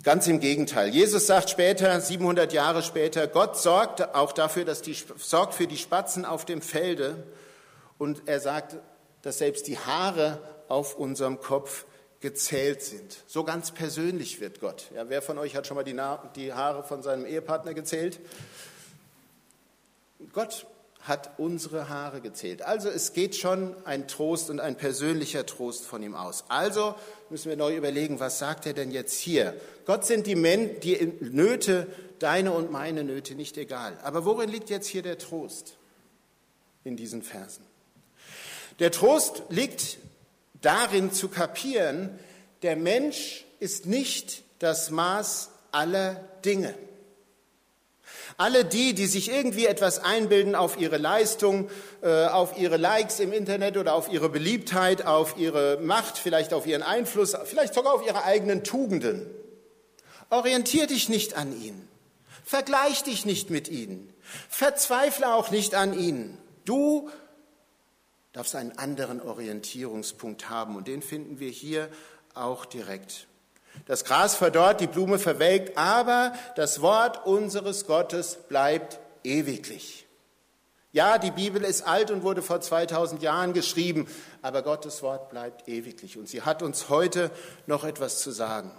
Ganz 0.06 0.28
im 0.28 0.38
Gegenteil. 0.38 0.90
Jesus 0.90 1.26
sagt 1.26 1.50
später, 1.50 2.00
700 2.00 2.52
Jahre 2.52 2.84
später, 2.84 3.26
Gott 3.26 3.58
sorgt 3.58 4.14
auch 4.14 4.30
dafür, 4.30 4.64
dass 4.64 4.80
die, 4.80 4.96
sorgt 5.16 5.52
für 5.52 5.66
die 5.66 5.76
Spatzen 5.76 6.24
auf 6.24 6.44
dem 6.44 6.62
Felde. 6.62 7.24
Und 7.98 8.22
er 8.26 8.38
sagt, 8.38 8.76
dass 9.22 9.38
selbst 9.38 9.66
die 9.66 9.76
Haare 9.76 10.40
auf 10.68 10.94
unserem 10.94 11.40
Kopf 11.40 11.86
gezählt 12.20 12.82
sind. 12.82 13.24
So 13.26 13.42
ganz 13.42 13.72
persönlich 13.72 14.40
wird 14.40 14.60
Gott. 14.60 14.92
Ja, 14.94 15.08
wer 15.08 15.22
von 15.22 15.38
euch 15.38 15.56
hat 15.56 15.66
schon 15.66 15.74
mal 15.74 15.82
die, 15.82 16.00
die 16.36 16.52
Haare 16.52 16.84
von 16.84 17.02
seinem 17.02 17.26
Ehepartner 17.26 17.74
gezählt? 17.74 18.20
Gott 20.32 20.68
hat 21.06 21.38
unsere 21.38 21.88
Haare 21.88 22.20
gezählt. 22.20 22.62
Also 22.62 22.88
es 22.88 23.12
geht 23.12 23.36
schon 23.36 23.74
ein 23.84 24.08
Trost 24.08 24.50
und 24.50 24.60
ein 24.60 24.76
persönlicher 24.76 25.46
Trost 25.46 25.84
von 25.84 26.02
ihm 26.02 26.14
aus. 26.14 26.44
Also 26.48 26.94
müssen 27.30 27.48
wir 27.48 27.56
neu 27.56 27.76
überlegen, 27.76 28.18
was 28.18 28.38
sagt 28.38 28.66
er 28.66 28.72
denn 28.72 28.90
jetzt 28.90 29.18
hier? 29.18 29.54
Gott 29.84 30.04
sind 30.04 30.26
die, 30.26 30.34
Men 30.34 30.80
die 30.80 31.12
Nöte, 31.20 31.86
deine 32.18 32.52
und 32.52 32.72
meine 32.72 33.04
Nöte 33.04 33.34
nicht 33.34 33.56
egal. 33.56 33.96
Aber 34.02 34.24
worin 34.24 34.50
liegt 34.50 34.68
jetzt 34.70 34.88
hier 34.88 35.02
der 35.02 35.18
Trost 35.18 35.76
in 36.82 36.96
diesen 36.96 37.22
Versen? 37.22 37.64
Der 38.78 38.90
Trost 38.90 39.44
liegt 39.48 39.98
darin 40.60 41.12
zu 41.12 41.28
kapieren, 41.28 42.18
der 42.62 42.76
Mensch 42.76 43.44
ist 43.60 43.86
nicht 43.86 44.42
das 44.58 44.90
Maß 44.90 45.50
aller 45.70 46.14
Dinge. 46.44 46.74
Alle 48.36 48.64
die, 48.64 48.94
die 48.94 49.06
sich 49.06 49.30
irgendwie 49.30 49.66
etwas 49.66 49.98
einbilden 49.98 50.54
auf 50.54 50.78
ihre 50.78 50.98
Leistung, 50.98 51.70
äh, 52.02 52.26
auf 52.26 52.58
ihre 52.58 52.76
Likes 52.76 53.20
im 53.20 53.32
Internet 53.32 53.76
oder 53.76 53.94
auf 53.94 54.12
ihre 54.12 54.28
Beliebtheit, 54.28 55.04
auf 55.06 55.36
ihre 55.38 55.78
Macht, 55.80 56.18
vielleicht 56.18 56.52
auf 56.52 56.66
ihren 56.66 56.82
Einfluss, 56.82 57.36
vielleicht 57.44 57.74
sogar 57.74 57.94
auf 57.94 58.06
ihre 58.06 58.24
eigenen 58.24 58.64
Tugenden. 58.64 59.26
Orientier 60.30 60.86
dich 60.86 61.08
nicht 61.08 61.36
an 61.36 61.58
ihnen. 61.60 61.88
Vergleich 62.44 63.02
dich 63.02 63.24
nicht 63.24 63.50
mit 63.50 63.68
ihnen. 63.68 64.12
Verzweifle 64.48 65.34
auch 65.34 65.50
nicht 65.50 65.74
an 65.74 65.98
ihnen. 65.98 66.38
Du 66.64 67.10
darfst 68.32 68.54
einen 68.54 68.76
anderen 68.78 69.20
Orientierungspunkt 69.22 70.50
haben 70.50 70.76
und 70.76 70.88
den 70.88 71.00
finden 71.00 71.40
wir 71.40 71.50
hier 71.50 71.88
auch 72.34 72.66
direkt. 72.66 73.26
Das 73.84 74.04
Gras 74.04 74.34
verdorrt, 74.34 74.80
die 74.80 74.86
Blume 74.86 75.18
verwelkt, 75.18 75.76
aber 75.76 76.32
das 76.56 76.80
Wort 76.80 77.26
unseres 77.26 77.86
Gottes 77.86 78.36
bleibt 78.48 78.98
ewiglich. 79.22 80.06
Ja, 80.92 81.18
die 81.18 81.30
Bibel 81.30 81.62
ist 81.62 81.86
alt 81.86 82.10
und 82.10 82.22
wurde 82.22 82.40
vor 82.40 82.62
2000 82.62 83.22
Jahren 83.22 83.52
geschrieben, 83.52 84.08
aber 84.40 84.62
Gottes 84.62 85.02
Wort 85.02 85.28
bleibt 85.28 85.68
ewiglich 85.68 86.16
und 86.16 86.26
sie 86.26 86.40
hat 86.40 86.62
uns 86.62 86.88
heute 86.88 87.30
noch 87.66 87.84
etwas 87.84 88.20
zu 88.20 88.30
sagen. 88.30 88.70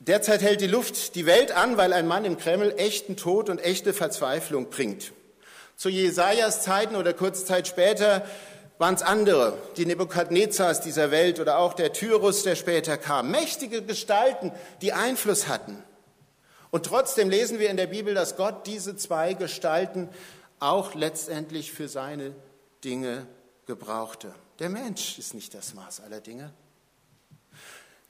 Derzeit 0.00 0.40
hält 0.40 0.62
die 0.62 0.68
Luft 0.68 1.16
die 1.16 1.26
Welt 1.26 1.52
an, 1.52 1.76
weil 1.76 1.92
ein 1.92 2.06
Mann 2.06 2.24
im 2.24 2.38
Kreml 2.38 2.72
echten 2.78 3.16
Tod 3.16 3.50
und 3.50 3.58
echte 3.58 3.92
Verzweiflung 3.92 4.70
bringt. 4.70 5.12
Zu 5.76 5.90
Jesajas 5.90 6.62
Zeiten 6.62 6.96
oder 6.96 7.12
kurze 7.12 7.44
Zeit 7.44 7.68
später 7.68 8.24
waren 8.78 8.94
es 8.94 9.02
andere, 9.02 9.58
die 9.76 9.86
Nebukadnezars 9.86 10.80
dieser 10.80 11.10
Welt 11.10 11.40
oder 11.40 11.58
auch 11.58 11.74
der 11.74 11.92
Tyrus, 11.92 12.44
der 12.44 12.54
später 12.54 12.96
kam. 12.96 13.30
Mächtige 13.30 13.82
Gestalten, 13.82 14.52
die 14.80 14.92
Einfluss 14.92 15.48
hatten. 15.48 15.82
Und 16.70 16.86
trotzdem 16.86 17.28
lesen 17.28 17.58
wir 17.58 17.70
in 17.70 17.76
der 17.76 17.86
Bibel, 17.86 18.14
dass 18.14 18.36
Gott 18.36 18.66
diese 18.66 18.96
zwei 18.96 19.34
Gestalten 19.34 20.08
auch 20.60 20.94
letztendlich 20.94 21.72
für 21.72 21.88
seine 21.88 22.34
Dinge 22.84 23.26
gebrauchte. 23.66 24.34
Der 24.58 24.68
Mensch 24.68 25.18
ist 25.18 25.34
nicht 25.34 25.54
das 25.54 25.74
Maß 25.74 26.00
aller 26.00 26.20
Dinge. 26.20 26.52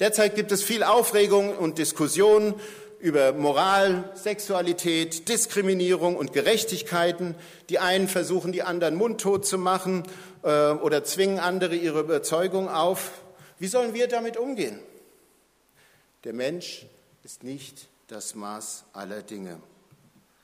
Derzeit 0.01 0.35
gibt 0.37 0.53
es 0.53 0.63
viel 0.63 0.83
Aufregung 0.83 1.57
und 1.57 1.79
Diskussion 1.79 2.55
über 3.01 3.33
Moral, 3.33 4.11
Sexualität, 4.15 5.29
Diskriminierung 5.29 6.17
und 6.17 6.33
Gerechtigkeiten. 6.33 7.35
Die 7.69 7.79
einen 7.79 8.09
versuchen, 8.09 8.53
die 8.53 8.63
anderen 8.63 8.97
mundtot 8.97 9.47
zu 9.47 9.59
machen 9.59 10.03
äh, 10.43 10.71
oder 10.71 11.05
zwingen 11.05 11.39
andere 11.39 11.77
ihre 11.77 12.01
Überzeugung 12.01 12.69
auf. 12.69 13.23
Wie 13.59 13.69
sollen 13.69 13.95
wir 13.95 14.09
damit 14.09 14.37
umgehen? 14.37 14.79
Der 16.25 16.33
Mensch 16.33 16.87
ist 17.23 17.45
nicht 17.45 17.89
das 18.09 18.35
Maß 18.35 18.85
aller 18.93 19.23
Dinge. 19.23 19.61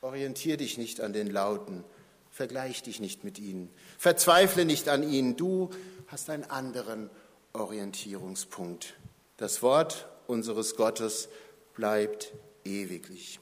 Orientier 0.01 0.57
dich 0.57 0.79
nicht 0.79 1.01
an 1.01 1.12
den 1.12 1.31
Lauten, 1.31 1.83
vergleich 2.31 2.83
dich 2.83 3.01
nicht 3.01 3.25
mit 3.25 3.38
ihnen, 3.38 3.71
verzweifle 3.99 4.64
nicht 4.64 4.88
an 4.88 5.03
ihnen. 5.03 5.37
Du 5.37 5.71
hast 6.09 6.31
einen 6.31 6.45
anderen 6.45 7.11
Orientierungspunkt. 7.53 8.95
Das 9.37 9.62
Wort 9.62 10.09
unseres 10.27 10.77
Gottes 10.77 11.29
bleibt 11.74 12.32
ewiglich. 12.64 13.40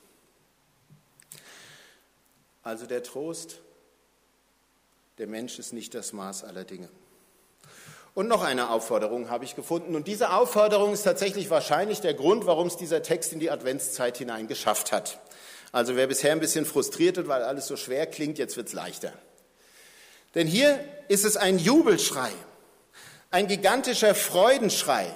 Also 2.62 2.86
der 2.86 3.02
Trost, 3.02 3.58
der 5.18 5.26
Mensch 5.26 5.58
ist 5.58 5.72
nicht 5.72 5.94
das 5.94 6.12
Maß 6.12 6.44
aller 6.44 6.64
Dinge. 6.64 6.88
Und 8.14 8.28
noch 8.28 8.42
eine 8.42 8.70
Aufforderung 8.70 9.30
habe 9.30 9.44
ich 9.44 9.56
gefunden. 9.56 9.96
Und 9.96 10.06
diese 10.06 10.32
Aufforderung 10.32 10.92
ist 10.92 11.02
tatsächlich 11.02 11.48
wahrscheinlich 11.48 12.00
der 12.00 12.14
Grund, 12.14 12.46
warum 12.46 12.66
es 12.66 12.76
dieser 12.76 13.02
Text 13.02 13.32
in 13.32 13.40
die 13.40 13.50
Adventszeit 13.50 14.18
hinein 14.18 14.48
geschafft 14.48 14.92
hat. 14.92 15.18
Also 15.72 15.96
wer 15.96 16.06
bisher 16.06 16.32
ein 16.32 16.40
bisschen 16.40 16.66
frustriert 16.66 17.16
ist, 17.16 17.28
weil 17.28 17.42
alles 17.42 17.66
so 17.66 17.76
schwer 17.76 18.06
klingt, 18.06 18.36
jetzt 18.38 18.58
wird 18.58 18.68
es 18.68 18.74
leichter. 18.74 19.14
Denn 20.34 20.46
hier 20.46 20.78
ist 21.08 21.24
es 21.24 21.38
ein 21.38 21.58
Jubelschrei, 21.58 22.30
ein 23.30 23.46
gigantischer 23.46 24.14
Freudenschrei. 24.14 25.06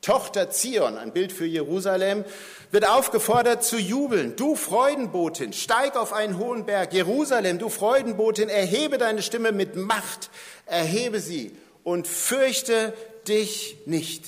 Tochter 0.00 0.50
Zion, 0.50 0.96
ein 0.96 1.12
Bild 1.12 1.32
für 1.32 1.44
Jerusalem, 1.44 2.24
wird 2.70 2.88
aufgefordert 2.88 3.64
zu 3.64 3.78
jubeln. 3.78 4.36
Du 4.36 4.54
Freudenbotin, 4.54 5.52
steig 5.52 5.96
auf 5.96 6.12
einen 6.12 6.38
hohen 6.38 6.66
Berg. 6.66 6.92
Jerusalem, 6.92 7.58
du 7.58 7.68
Freudenbotin, 7.68 8.48
erhebe 8.48 8.98
deine 8.98 9.22
Stimme 9.22 9.52
mit 9.52 9.76
Macht, 9.76 10.30
erhebe 10.66 11.20
sie 11.20 11.56
und 11.82 12.06
fürchte 12.06 12.94
dich 13.26 13.78
nicht. 13.86 14.24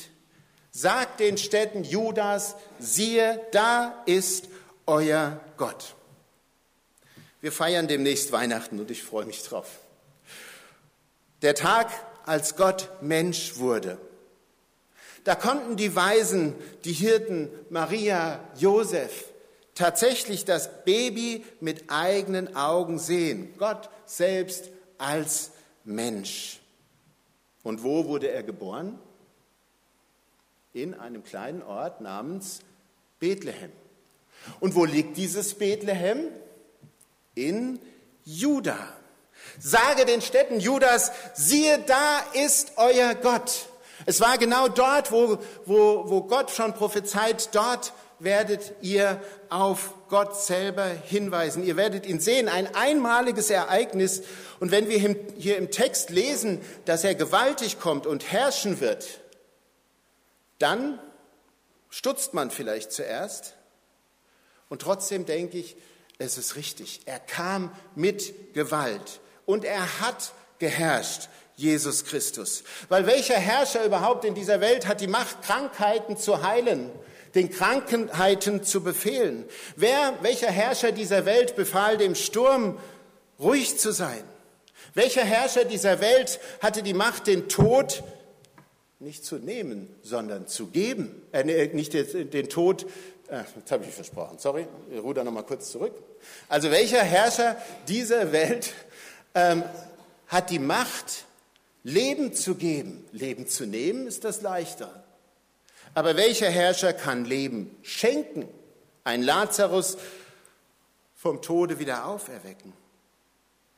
Sag 0.72 1.16
den 1.18 1.38
Städten 1.38 1.84
Judas, 1.84 2.56
siehe, 2.78 3.40
da 3.52 4.02
ist 4.06 4.48
euer 4.86 5.40
Gott. 5.56 5.94
Wir 7.40 7.52
feiern 7.52 7.88
demnächst 7.88 8.32
Weihnachten 8.32 8.78
und 8.80 8.90
ich 8.90 9.02
freue 9.02 9.24
mich 9.24 9.42
drauf. 9.42 9.66
Der 11.42 11.54
Tag, 11.54 11.90
als 12.26 12.56
Gott 12.56 12.90
Mensch 13.00 13.56
wurde. 13.56 13.98
Da 15.24 15.34
konnten 15.34 15.76
die 15.76 15.94
Weisen, 15.94 16.54
die 16.84 16.92
Hirten, 16.92 17.50
Maria, 17.68 18.40
Josef, 18.56 19.26
tatsächlich 19.74 20.44
das 20.44 20.84
Baby 20.84 21.44
mit 21.60 21.84
eigenen 21.88 22.56
Augen 22.56 22.98
sehen. 22.98 23.54
Gott 23.58 23.90
selbst 24.06 24.70
als 24.98 25.52
Mensch. 25.84 26.60
Und 27.62 27.82
wo 27.82 28.06
wurde 28.06 28.30
er 28.30 28.42
geboren? 28.42 28.98
In 30.72 30.94
einem 30.94 31.24
kleinen 31.24 31.62
Ort 31.62 32.00
namens 32.00 32.60
Bethlehem. 33.18 33.72
Und 34.60 34.74
wo 34.74 34.84
liegt 34.84 35.16
dieses 35.16 35.54
Bethlehem? 35.54 36.28
In 37.34 37.80
Juda. 38.24 38.76
Sage 39.58 40.04
den 40.04 40.22
Städten 40.22 40.60
Judas, 40.60 41.12
siehe, 41.34 41.78
da 41.80 42.20
ist 42.34 42.72
euer 42.76 43.14
Gott. 43.14 43.69
Es 44.06 44.20
war 44.20 44.38
genau 44.38 44.68
dort, 44.68 45.12
wo, 45.12 45.38
wo, 45.64 46.08
wo 46.08 46.22
Gott 46.22 46.50
schon 46.50 46.74
prophezeit, 46.74 47.54
dort 47.54 47.92
werdet 48.18 48.72
ihr 48.82 49.20
auf 49.48 49.94
Gott 50.08 50.36
selber 50.36 50.84
hinweisen. 50.84 51.64
Ihr 51.64 51.76
werdet 51.76 52.06
ihn 52.06 52.20
sehen, 52.20 52.48
ein 52.48 52.74
einmaliges 52.74 53.50
Ereignis. 53.50 54.22
Und 54.60 54.70
wenn 54.70 54.88
wir 54.88 54.98
hier 55.38 55.56
im 55.56 55.70
Text 55.70 56.10
lesen, 56.10 56.60
dass 56.84 57.04
er 57.04 57.14
gewaltig 57.14 57.80
kommt 57.80 58.06
und 58.06 58.30
herrschen 58.30 58.80
wird, 58.80 59.20
dann 60.58 61.00
stutzt 61.88 62.34
man 62.34 62.50
vielleicht 62.50 62.92
zuerst. 62.92 63.54
Und 64.68 64.82
trotzdem 64.82 65.24
denke 65.26 65.58
ich, 65.58 65.76
es 66.18 66.36
ist 66.36 66.56
richtig. 66.56 67.00
Er 67.06 67.18
kam 67.18 67.74
mit 67.94 68.54
Gewalt 68.54 69.20
und 69.46 69.64
er 69.64 70.00
hat 70.00 70.32
geherrscht. 70.58 71.28
Jesus 71.60 72.04
Christus. 72.04 72.64
Weil 72.88 73.06
welcher 73.06 73.34
Herrscher 73.34 73.84
überhaupt 73.84 74.24
in 74.24 74.34
dieser 74.34 74.60
Welt 74.60 74.86
hat 74.86 75.00
die 75.00 75.06
Macht, 75.06 75.42
Krankheiten 75.42 76.16
zu 76.16 76.42
heilen, 76.42 76.90
den 77.34 77.50
Krankheiten 77.50 78.64
zu 78.64 78.82
befehlen? 78.82 79.44
Wer, 79.76 80.14
welcher 80.22 80.50
Herrscher 80.50 80.92
dieser 80.92 81.26
Welt 81.26 81.56
befahl 81.56 81.98
dem 81.98 82.14
Sturm, 82.14 82.78
ruhig 83.38 83.78
zu 83.78 83.92
sein? 83.92 84.24
Welcher 84.94 85.22
Herrscher 85.22 85.64
dieser 85.64 86.00
Welt 86.00 86.40
hatte 86.60 86.82
die 86.82 86.94
Macht, 86.94 87.26
den 87.26 87.48
Tod 87.48 88.02
nicht 88.98 89.24
zu 89.24 89.36
nehmen, 89.36 89.88
sondern 90.02 90.46
zu 90.46 90.66
geben? 90.66 91.22
Äh, 91.32 91.68
nicht 91.68 91.92
den 91.94 92.48
Tod, 92.48 92.86
äh, 93.28 93.42
jetzt 93.56 93.70
habe 93.70 93.84
ich 93.84 93.94
versprochen, 93.94 94.38
sorry, 94.38 94.66
ich 94.90 95.00
ruder 95.00 95.22
nochmal 95.22 95.44
kurz 95.44 95.70
zurück. 95.70 95.92
Also 96.48 96.70
welcher 96.70 97.02
Herrscher 97.02 97.56
dieser 97.86 98.32
Welt 98.32 98.72
ähm, 99.34 99.62
hat 100.26 100.50
die 100.50 100.58
Macht, 100.58 101.24
Leben 101.82 102.34
zu 102.34 102.54
geben, 102.56 103.04
Leben 103.12 103.46
zu 103.46 103.66
nehmen, 103.66 104.06
ist 104.06 104.24
das 104.24 104.42
leichter. 104.42 105.04
Aber 105.94 106.16
welcher 106.16 106.48
Herrscher 106.50 106.92
kann 106.92 107.24
Leben 107.24 107.74
schenken? 107.82 108.48
Ein 109.04 109.22
Lazarus 109.22 109.96
vom 111.14 111.40
Tode 111.42 111.78
wieder 111.78 112.06
auferwecken? 112.06 112.72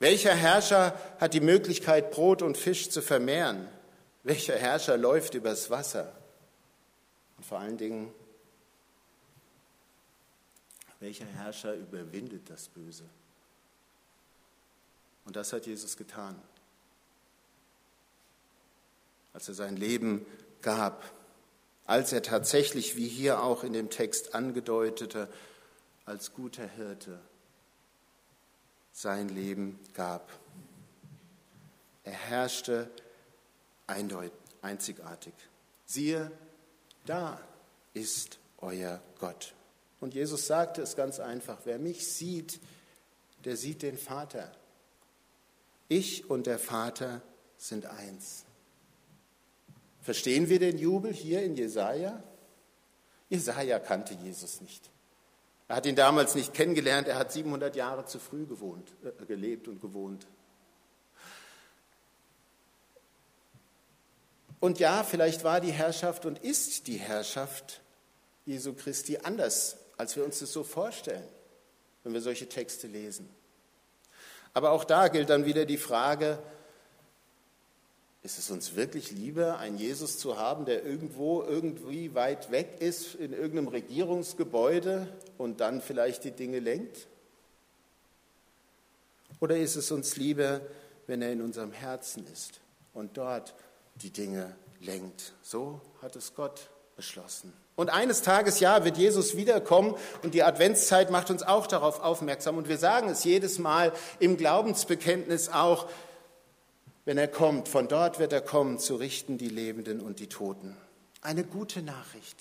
Welcher 0.00 0.34
Herrscher 0.34 0.98
hat 1.20 1.32
die 1.32 1.40
Möglichkeit, 1.40 2.10
Brot 2.10 2.42
und 2.42 2.58
Fisch 2.58 2.90
zu 2.90 3.02
vermehren? 3.02 3.68
Welcher 4.24 4.56
Herrscher 4.56 4.96
läuft 4.96 5.34
übers 5.34 5.70
Wasser? 5.70 6.12
Und 7.36 7.46
vor 7.46 7.60
allen 7.60 7.76
Dingen, 7.76 8.12
welcher 10.98 11.26
Herrscher 11.26 11.74
überwindet 11.74 12.50
das 12.50 12.68
Böse? 12.68 13.04
Und 15.24 15.36
das 15.36 15.52
hat 15.52 15.66
Jesus 15.66 15.96
getan 15.96 16.40
als 19.32 19.48
er 19.48 19.54
sein 19.54 19.76
Leben 19.76 20.26
gab, 20.60 21.02
als 21.86 22.12
er 22.12 22.22
tatsächlich, 22.22 22.96
wie 22.96 23.08
hier 23.08 23.42
auch 23.42 23.64
in 23.64 23.72
dem 23.72 23.90
Text 23.90 24.34
angedeutete, 24.34 25.28
als 26.04 26.32
guter 26.32 26.66
Hirte 26.66 27.20
sein 28.92 29.28
Leben 29.28 29.78
gab. 29.94 30.30
Er 32.04 32.12
herrschte 32.12 32.90
einzigartig. 34.62 35.34
Siehe, 35.86 36.30
da 37.06 37.40
ist 37.94 38.38
euer 38.58 39.02
Gott. 39.18 39.54
Und 40.00 40.14
Jesus 40.14 40.46
sagte 40.46 40.82
es 40.82 40.96
ganz 40.96 41.20
einfach, 41.20 41.58
wer 41.64 41.78
mich 41.78 42.12
sieht, 42.12 42.60
der 43.44 43.56
sieht 43.56 43.82
den 43.82 43.98
Vater. 43.98 44.50
Ich 45.88 46.30
und 46.30 46.46
der 46.46 46.58
Vater 46.58 47.22
sind 47.56 47.86
eins. 47.86 48.44
Verstehen 50.02 50.48
wir 50.48 50.58
den 50.58 50.78
Jubel 50.78 51.12
hier 51.12 51.42
in 51.42 51.56
Jesaja? 51.56 52.22
Jesaja 53.28 53.78
kannte 53.78 54.14
Jesus 54.14 54.60
nicht. 54.60 54.90
Er 55.68 55.76
hat 55.76 55.86
ihn 55.86 55.96
damals 55.96 56.34
nicht 56.34 56.52
kennengelernt, 56.52 57.08
er 57.08 57.16
hat 57.16 57.32
700 57.32 57.74
Jahre 57.76 58.04
zu 58.04 58.18
früh 58.18 58.44
gewohnt, 58.44 58.92
äh, 59.04 59.24
gelebt 59.24 59.68
und 59.68 59.80
gewohnt. 59.80 60.26
Und 64.60 64.78
ja, 64.80 65.02
vielleicht 65.02 65.44
war 65.44 65.60
die 65.60 65.72
Herrschaft 65.72 66.26
und 66.26 66.38
ist 66.40 66.88
die 66.88 66.98
Herrschaft 66.98 67.80
Jesu 68.44 68.74
Christi 68.74 69.18
anders, 69.22 69.76
als 69.96 70.14
wir 70.16 70.24
uns 70.24 70.40
das 70.40 70.52
so 70.52 70.62
vorstellen, 70.62 71.26
wenn 72.02 72.12
wir 72.12 72.20
solche 72.20 72.48
Texte 72.48 72.86
lesen. 72.86 73.28
Aber 74.54 74.72
auch 74.72 74.84
da 74.84 75.08
gilt 75.08 75.30
dann 75.30 75.46
wieder 75.46 75.64
die 75.64 75.78
Frage, 75.78 76.38
ist 78.22 78.38
es 78.38 78.50
uns 78.50 78.76
wirklich 78.76 79.10
lieber, 79.10 79.58
einen 79.58 79.78
Jesus 79.78 80.18
zu 80.18 80.38
haben, 80.38 80.64
der 80.64 80.84
irgendwo 80.84 81.42
irgendwie 81.42 82.14
weit 82.14 82.52
weg 82.52 82.76
ist, 82.78 83.16
in 83.16 83.32
irgendeinem 83.32 83.68
Regierungsgebäude 83.68 85.08
und 85.38 85.60
dann 85.60 85.80
vielleicht 85.82 86.22
die 86.24 86.30
Dinge 86.30 86.60
lenkt? 86.60 87.08
Oder 89.40 89.56
ist 89.56 89.74
es 89.74 89.90
uns 89.90 90.16
lieber, 90.16 90.60
wenn 91.08 91.20
er 91.20 91.32
in 91.32 91.42
unserem 91.42 91.72
Herzen 91.72 92.24
ist 92.32 92.60
und 92.94 93.16
dort 93.16 93.54
die 93.96 94.10
Dinge 94.10 94.54
lenkt? 94.80 95.32
So 95.42 95.80
hat 96.00 96.14
es 96.14 96.34
Gott 96.34 96.70
beschlossen. 96.94 97.52
Und 97.74 97.90
eines 97.90 98.22
Tages, 98.22 98.60
ja, 98.60 98.84
wird 98.84 98.98
Jesus 98.98 99.36
wiederkommen 99.36 99.96
und 100.22 100.34
die 100.34 100.44
Adventszeit 100.44 101.10
macht 101.10 101.30
uns 101.30 101.42
auch 101.42 101.66
darauf 101.66 102.00
aufmerksam. 102.00 102.56
Und 102.56 102.68
wir 102.68 102.78
sagen 102.78 103.08
es 103.08 103.24
jedes 103.24 103.58
Mal 103.58 103.92
im 104.20 104.36
Glaubensbekenntnis 104.36 105.48
auch, 105.48 105.88
wenn 107.04 107.18
er 107.18 107.28
kommt, 107.28 107.68
von 107.68 107.88
dort 107.88 108.18
wird 108.18 108.32
er 108.32 108.40
kommen, 108.40 108.78
zu 108.78 108.96
richten 108.96 109.38
die 109.38 109.48
Lebenden 109.48 110.00
und 110.00 110.20
die 110.20 110.28
Toten. 110.28 110.76
Eine 111.20 111.44
gute 111.44 111.82
Nachricht. 111.82 112.36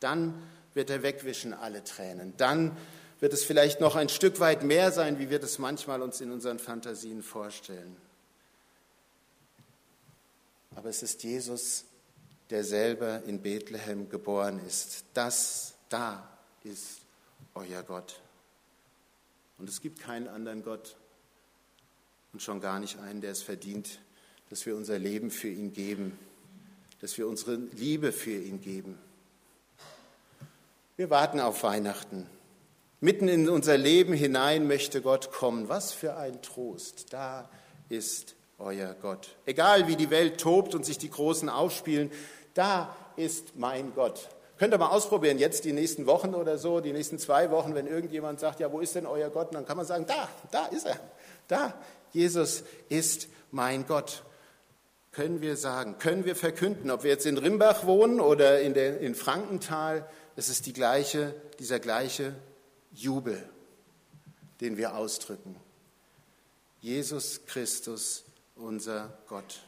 Dann 0.00 0.42
wird 0.74 0.90
er 0.90 1.02
wegwischen 1.02 1.52
alle 1.52 1.84
Tränen. 1.84 2.34
Dann 2.36 2.76
wird 3.20 3.32
es 3.32 3.44
vielleicht 3.44 3.80
noch 3.80 3.96
ein 3.96 4.08
Stück 4.08 4.40
weit 4.40 4.62
mehr 4.62 4.92
sein, 4.92 5.18
wie 5.18 5.28
wir 5.28 5.38
das 5.38 5.58
manchmal 5.58 6.00
uns 6.00 6.20
in 6.20 6.30
unseren 6.30 6.58
Fantasien 6.58 7.22
vorstellen. 7.22 7.96
Aber 10.74 10.88
es 10.88 11.02
ist 11.02 11.22
Jesus, 11.22 11.84
der 12.48 12.64
selber 12.64 13.22
in 13.24 13.42
Bethlehem 13.42 14.08
geboren 14.08 14.60
ist. 14.66 15.04
Das 15.12 15.74
da 15.90 16.26
ist 16.64 17.00
euer 17.54 17.82
Gott. 17.82 18.20
Und 19.58 19.68
es 19.68 19.82
gibt 19.82 20.00
keinen 20.00 20.28
anderen 20.28 20.62
Gott 20.62 20.96
und 22.32 22.42
schon 22.42 22.60
gar 22.60 22.78
nicht 22.78 22.98
einen, 22.98 23.20
der 23.20 23.32
es 23.32 23.42
verdient, 23.42 24.00
dass 24.48 24.66
wir 24.66 24.76
unser 24.76 24.98
Leben 24.98 25.30
für 25.30 25.48
ihn 25.48 25.72
geben, 25.72 26.18
dass 27.00 27.16
wir 27.18 27.26
unsere 27.26 27.56
Liebe 27.56 28.12
für 28.12 28.36
ihn 28.36 28.60
geben. 28.60 28.98
Wir 30.96 31.08
warten 31.08 31.40
auf 31.40 31.62
Weihnachten. 31.62 32.26
Mitten 33.00 33.28
in 33.28 33.48
unser 33.48 33.78
Leben 33.78 34.12
hinein 34.12 34.66
möchte 34.66 35.00
Gott 35.00 35.32
kommen. 35.32 35.68
Was 35.70 35.92
für 35.92 36.16
ein 36.16 36.42
Trost. 36.42 37.12
Da 37.14 37.48
ist 37.88 38.34
euer 38.58 38.94
Gott. 39.00 39.36
Egal 39.46 39.88
wie 39.88 39.96
die 39.96 40.10
Welt 40.10 40.38
tobt 40.38 40.74
und 40.74 40.84
sich 40.84 40.98
die 40.98 41.08
Großen 41.08 41.48
aufspielen, 41.48 42.10
da 42.52 42.94
ist 43.16 43.56
mein 43.56 43.94
Gott. 43.94 44.28
Könnt 44.58 44.74
ihr 44.74 44.78
mal 44.78 44.88
ausprobieren, 44.88 45.38
jetzt 45.38 45.64
die 45.64 45.72
nächsten 45.72 46.04
Wochen 46.04 46.34
oder 46.34 46.58
so, 46.58 46.80
die 46.80 46.92
nächsten 46.92 47.18
zwei 47.18 47.50
Wochen, 47.50 47.74
wenn 47.74 47.86
irgendjemand 47.86 48.40
sagt, 48.40 48.60
ja, 48.60 48.70
wo 48.70 48.80
ist 48.80 48.94
denn 48.94 49.06
euer 49.06 49.30
Gott? 49.30 49.48
Und 49.48 49.54
dann 49.54 49.64
kann 49.64 49.78
man 49.78 49.86
sagen, 49.86 50.04
da, 50.06 50.28
da 50.50 50.66
ist 50.66 50.84
er. 50.84 51.00
Da 51.48 51.72
Jesus 52.12 52.64
ist 52.88 53.28
mein 53.50 53.86
Gott. 53.86 54.22
Können 55.12 55.40
wir 55.40 55.56
sagen, 55.56 55.98
können 55.98 56.24
wir 56.24 56.36
verkünden, 56.36 56.90
ob 56.90 57.02
wir 57.02 57.10
jetzt 57.10 57.26
in 57.26 57.36
Rimbach 57.36 57.84
wohnen 57.84 58.20
oder 58.20 58.60
in, 58.60 58.74
der, 58.74 59.00
in 59.00 59.14
Frankenthal, 59.14 60.08
es 60.36 60.48
ist 60.48 60.66
die 60.66 60.72
gleiche, 60.72 61.34
dieser 61.58 61.80
gleiche 61.80 62.34
Jubel, 62.92 63.42
den 64.60 64.76
wir 64.76 64.94
ausdrücken. 64.94 65.56
Jesus 66.80 67.44
Christus, 67.46 68.24
unser 68.54 69.18
Gott. 69.28 69.60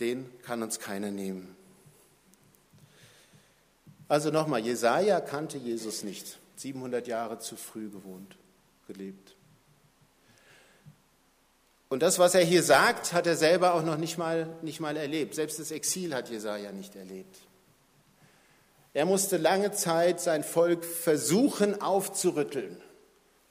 Den 0.00 0.30
kann 0.42 0.62
uns 0.62 0.80
keiner 0.80 1.10
nehmen. 1.10 1.54
Also 4.08 4.30
nochmal, 4.30 4.60
Jesaja 4.60 5.20
kannte 5.20 5.58
Jesus 5.58 6.02
nicht, 6.02 6.38
700 6.56 7.06
Jahre 7.06 7.38
zu 7.38 7.56
früh 7.56 7.88
gewohnt, 7.88 8.36
gelebt. 8.86 9.36
Und 11.92 12.00
das, 12.00 12.18
was 12.18 12.34
er 12.34 12.42
hier 12.42 12.62
sagt, 12.62 13.12
hat 13.12 13.26
er 13.26 13.36
selber 13.36 13.74
auch 13.74 13.82
noch 13.82 13.98
nicht 13.98 14.16
mal, 14.16 14.48
nicht 14.62 14.80
mal 14.80 14.96
erlebt. 14.96 15.34
Selbst 15.34 15.58
das 15.58 15.70
Exil 15.70 16.14
hat 16.14 16.30
Jesaja 16.30 16.72
nicht 16.72 16.96
erlebt. 16.96 17.36
Er 18.94 19.04
musste 19.04 19.36
lange 19.36 19.72
Zeit 19.72 20.18
sein 20.18 20.42
Volk 20.42 20.86
versuchen 20.86 21.82
aufzurütteln. 21.82 22.80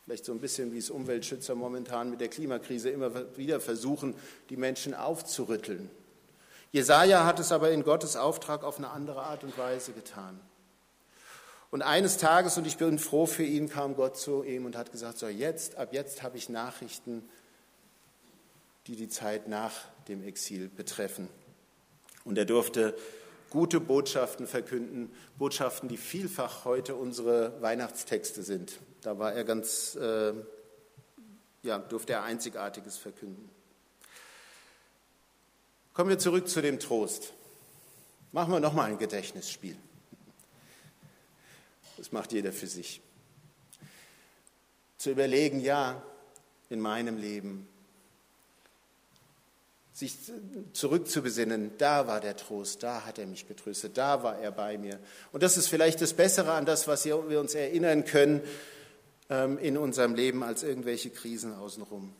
Vielleicht 0.05 0.25
so 0.25 0.31
ein 0.31 0.39
bisschen 0.39 0.73
wie 0.73 0.79
es 0.79 0.89
Umweltschützer 0.89 1.53
momentan 1.53 2.09
mit 2.09 2.19
der 2.19 2.29
Klimakrise 2.29 2.89
immer 2.89 3.11
wieder 3.37 3.59
versuchen, 3.59 4.15
die 4.49 4.57
Menschen 4.57 4.95
aufzurütteln. 4.95 5.91
Jesaja 6.71 7.25
hat 7.25 7.39
es 7.39 7.51
aber 7.51 7.69
in 7.69 7.83
Gottes 7.83 8.15
Auftrag 8.15 8.63
auf 8.63 8.79
eine 8.79 8.89
andere 8.89 9.21
Art 9.21 9.43
und 9.43 9.55
Weise 9.59 9.91
getan. 9.91 10.39
Und 11.69 11.83
eines 11.83 12.17
Tages, 12.17 12.57
und 12.57 12.65
ich 12.65 12.77
bin 12.77 12.97
froh 12.97 13.27
für 13.27 13.43
ihn, 13.43 13.69
kam 13.69 13.95
Gott 13.95 14.17
zu 14.17 14.43
ihm 14.43 14.65
und 14.65 14.75
hat 14.75 14.91
gesagt: 14.91 15.19
So, 15.19 15.27
jetzt, 15.27 15.77
ab 15.77 15.89
jetzt 15.91 16.23
habe 16.23 16.37
ich 16.37 16.49
Nachrichten 16.49 17.21
die 18.87 18.95
die 18.95 19.09
Zeit 19.09 19.47
nach 19.47 19.73
dem 20.07 20.23
Exil 20.23 20.69
betreffen. 20.69 21.29
Und 22.23 22.37
er 22.37 22.45
durfte 22.45 22.95
gute 23.49 23.79
Botschaften 23.79 24.47
verkünden, 24.47 25.11
Botschaften, 25.37 25.89
die 25.89 25.97
vielfach 25.97 26.65
heute 26.65 26.95
unsere 26.95 27.61
Weihnachtstexte 27.61 28.43
sind. 28.43 28.79
Da 29.01 29.19
war 29.19 29.33
er 29.33 29.43
ganz, 29.43 29.95
äh, 29.95 30.33
ja, 31.63 31.79
durfte 31.79 32.13
er 32.13 32.23
Einzigartiges 32.23 32.97
verkünden. 32.97 33.49
Kommen 35.93 36.09
wir 36.09 36.19
zurück 36.19 36.47
zu 36.47 36.61
dem 36.61 36.79
Trost. 36.79 37.33
Machen 38.31 38.53
wir 38.53 38.61
nochmal 38.61 38.91
ein 38.91 38.97
Gedächtnisspiel. 38.97 39.75
Das 41.97 42.13
macht 42.13 42.31
jeder 42.31 42.53
für 42.53 42.67
sich. 42.67 43.01
Zu 44.97 45.11
überlegen, 45.11 45.59
ja, 45.59 46.01
in 46.69 46.79
meinem 46.79 47.17
Leben, 47.17 47.67
sich 49.93 50.17
zurückzubesinnen, 50.73 51.71
da 51.77 52.07
war 52.07 52.21
der 52.21 52.37
Trost, 52.37 52.81
da 52.83 53.05
hat 53.05 53.19
er 53.19 53.27
mich 53.27 53.47
getröstet, 53.47 53.97
da 53.97 54.23
war 54.23 54.39
er 54.39 54.51
bei 54.51 54.77
mir. 54.77 54.99
Und 55.31 55.43
das 55.43 55.57
ist 55.57 55.67
vielleicht 55.67 56.01
das 56.01 56.13
Bessere 56.13 56.53
an 56.53 56.65
das, 56.65 56.87
was 56.87 57.05
wir 57.05 57.39
uns 57.39 57.55
erinnern 57.55 58.05
können 58.05 58.41
ähm, 59.29 59.57
in 59.57 59.77
unserem 59.77 60.15
Leben 60.15 60.43
als 60.43 60.63
irgendwelche 60.63 61.09
Krisen 61.09 61.53
außenrum. 61.53 62.13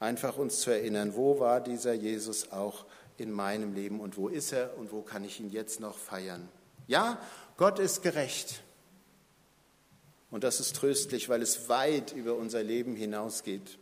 Einfach 0.00 0.36
uns 0.36 0.60
zu 0.60 0.70
erinnern, 0.70 1.14
wo 1.14 1.38
war 1.38 1.60
dieser 1.60 1.92
Jesus 1.92 2.50
auch 2.50 2.86
in 3.18 3.30
meinem 3.30 3.74
Leben 3.74 4.00
und 4.00 4.16
wo 4.16 4.28
ist 4.28 4.52
er 4.52 4.76
und 4.78 4.90
wo 4.90 5.02
kann 5.02 5.24
ich 5.24 5.38
ihn 5.38 5.50
jetzt 5.50 5.80
noch 5.80 5.98
feiern. 5.98 6.48
Ja, 6.88 7.20
Gott 7.56 7.78
ist 7.78 8.02
gerecht. 8.02 8.62
Und 10.30 10.44
das 10.44 10.60
ist 10.60 10.76
tröstlich, 10.76 11.28
weil 11.28 11.42
es 11.42 11.68
weit 11.68 12.12
über 12.12 12.34
unser 12.34 12.62
Leben 12.62 12.96
hinausgeht. 12.96 13.78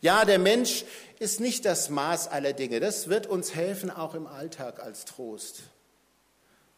Ja, 0.00 0.24
der 0.24 0.38
Mensch 0.38 0.84
ist 1.18 1.40
nicht 1.40 1.64
das 1.64 1.88
Maß 1.88 2.28
aller 2.28 2.52
Dinge. 2.52 2.80
Das 2.80 3.08
wird 3.08 3.26
uns 3.26 3.54
helfen, 3.54 3.90
auch 3.90 4.14
im 4.14 4.26
Alltag 4.26 4.80
als 4.80 5.04
Trost, 5.04 5.62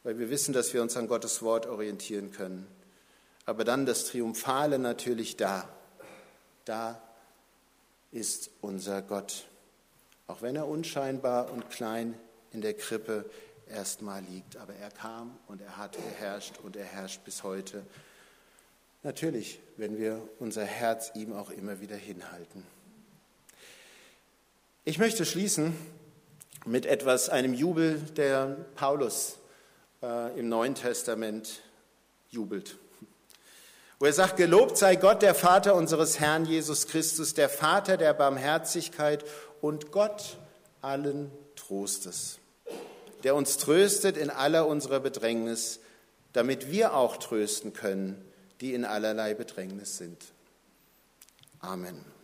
weil 0.04 0.18
wir 0.18 0.30
wissen, 0.30 0.52
dass 0.52 0.72
wir 0.72 0.82
uns 0.82 0.96
an 0.96 1.08
Gottes 1.08 1.42
Wort 1.42 1.66
orientieren 1.66 2.30
können. 2.30 2.66
Aber 3.44 3.64
dann 3.64 3.86
das 3.86 4.04
Triumphale 4.04 4.78
natürlich 4.78 5.36
da. 5.36 5.68
Da 6.64 7.00
ist 8.12 8.50
unser 8.60 9.02
Gott, 9.02 9.46
auch 10.26 10.42
wenn 10.42 10.54
er 10.54 10.68
unscheinbar 10.68 11.50
und 11.50 11.70
klein 11.70 12.14
in 12.52 12.60
der 12.60 12.74
Krippe 12.74 13.24
erstmal 13.68 14.22
liegt. 14.22 14.56
Aber 14.56 14.74
er 14.74 14.90
kam 14.90 15.36
und 15.48 15.60
er 15.60 15.76
hat 15.76 15.96
geherrscht 15.96 16.58
und 16.62 16.76
er 16.76 16.84
herrscht 16.84 17.24
bis 17.24 17.42
heute. 17.42 17.82
Natürlich, 19.02 19.60
wenn 19.76 19.98
wir 19.98 20.20
unser 20.38 20.64
Herz 20.64 21.12
ihm 21.14 21.32
auch 21.32 21.50
immer 21.50 21.80
wieder 21.80 21.96
hinhalten. 21.96 22.64
Ich 24.88 24.98
möchte 24.98 25.26
schließen 25.26 25.76
mit 26.64 26.86
etwas, 26.86 27.28
einem 27.28 27.52
Jubel, 27.52 28.00
der 28.16 28.56
Paulus 28.74 29.36
äh, 30.02 30.40
im 30.40 30.48
Neuen 30.48 30.74
Testament 30.74 31.60
jubelt. 32.30 32.78
Wo 33.98 34.06
er 34.06 34.14
sagt, 34.14 34.38
gelobt 34.38 34.78
sei 34.78 34.96
Gott, 34.96 35.20
der 35.20 35.34
Vater 35.34 35.74
unseres 35.74 36.20
Herrn 36.20 36.46
Jesus 36.46 36.86
Christus, 36.86 37.34
der 37.34 37.50
Vater 37.50 37.98
der 37.98 38.14
Barmherzigkeit 38.14 39.26
und 39.60 39.92
Gott 39.92 40.38
allen 40.80 41.30
Trostes, 41.54 42.38
der 43.24 43.34
uns 43.34 43.58
tröstet 43.58 44.16
in 44.16 44.30
aller 44.30 44.66
unserer 44.66 45.00
Bedrängnis, 45.00 45.80
damit 46.32 46.70
wir 46.70 46.94
auch 46.94 47.18
trösten 47.18 47.74
können, 47.74 48.24
die 48.62 48.72
in 48.72 48.86
allerlei 48.86 49.34
Bedrängnis 49.34 49.98
sind. 49.98 50.24
Amen. 51.60 52.17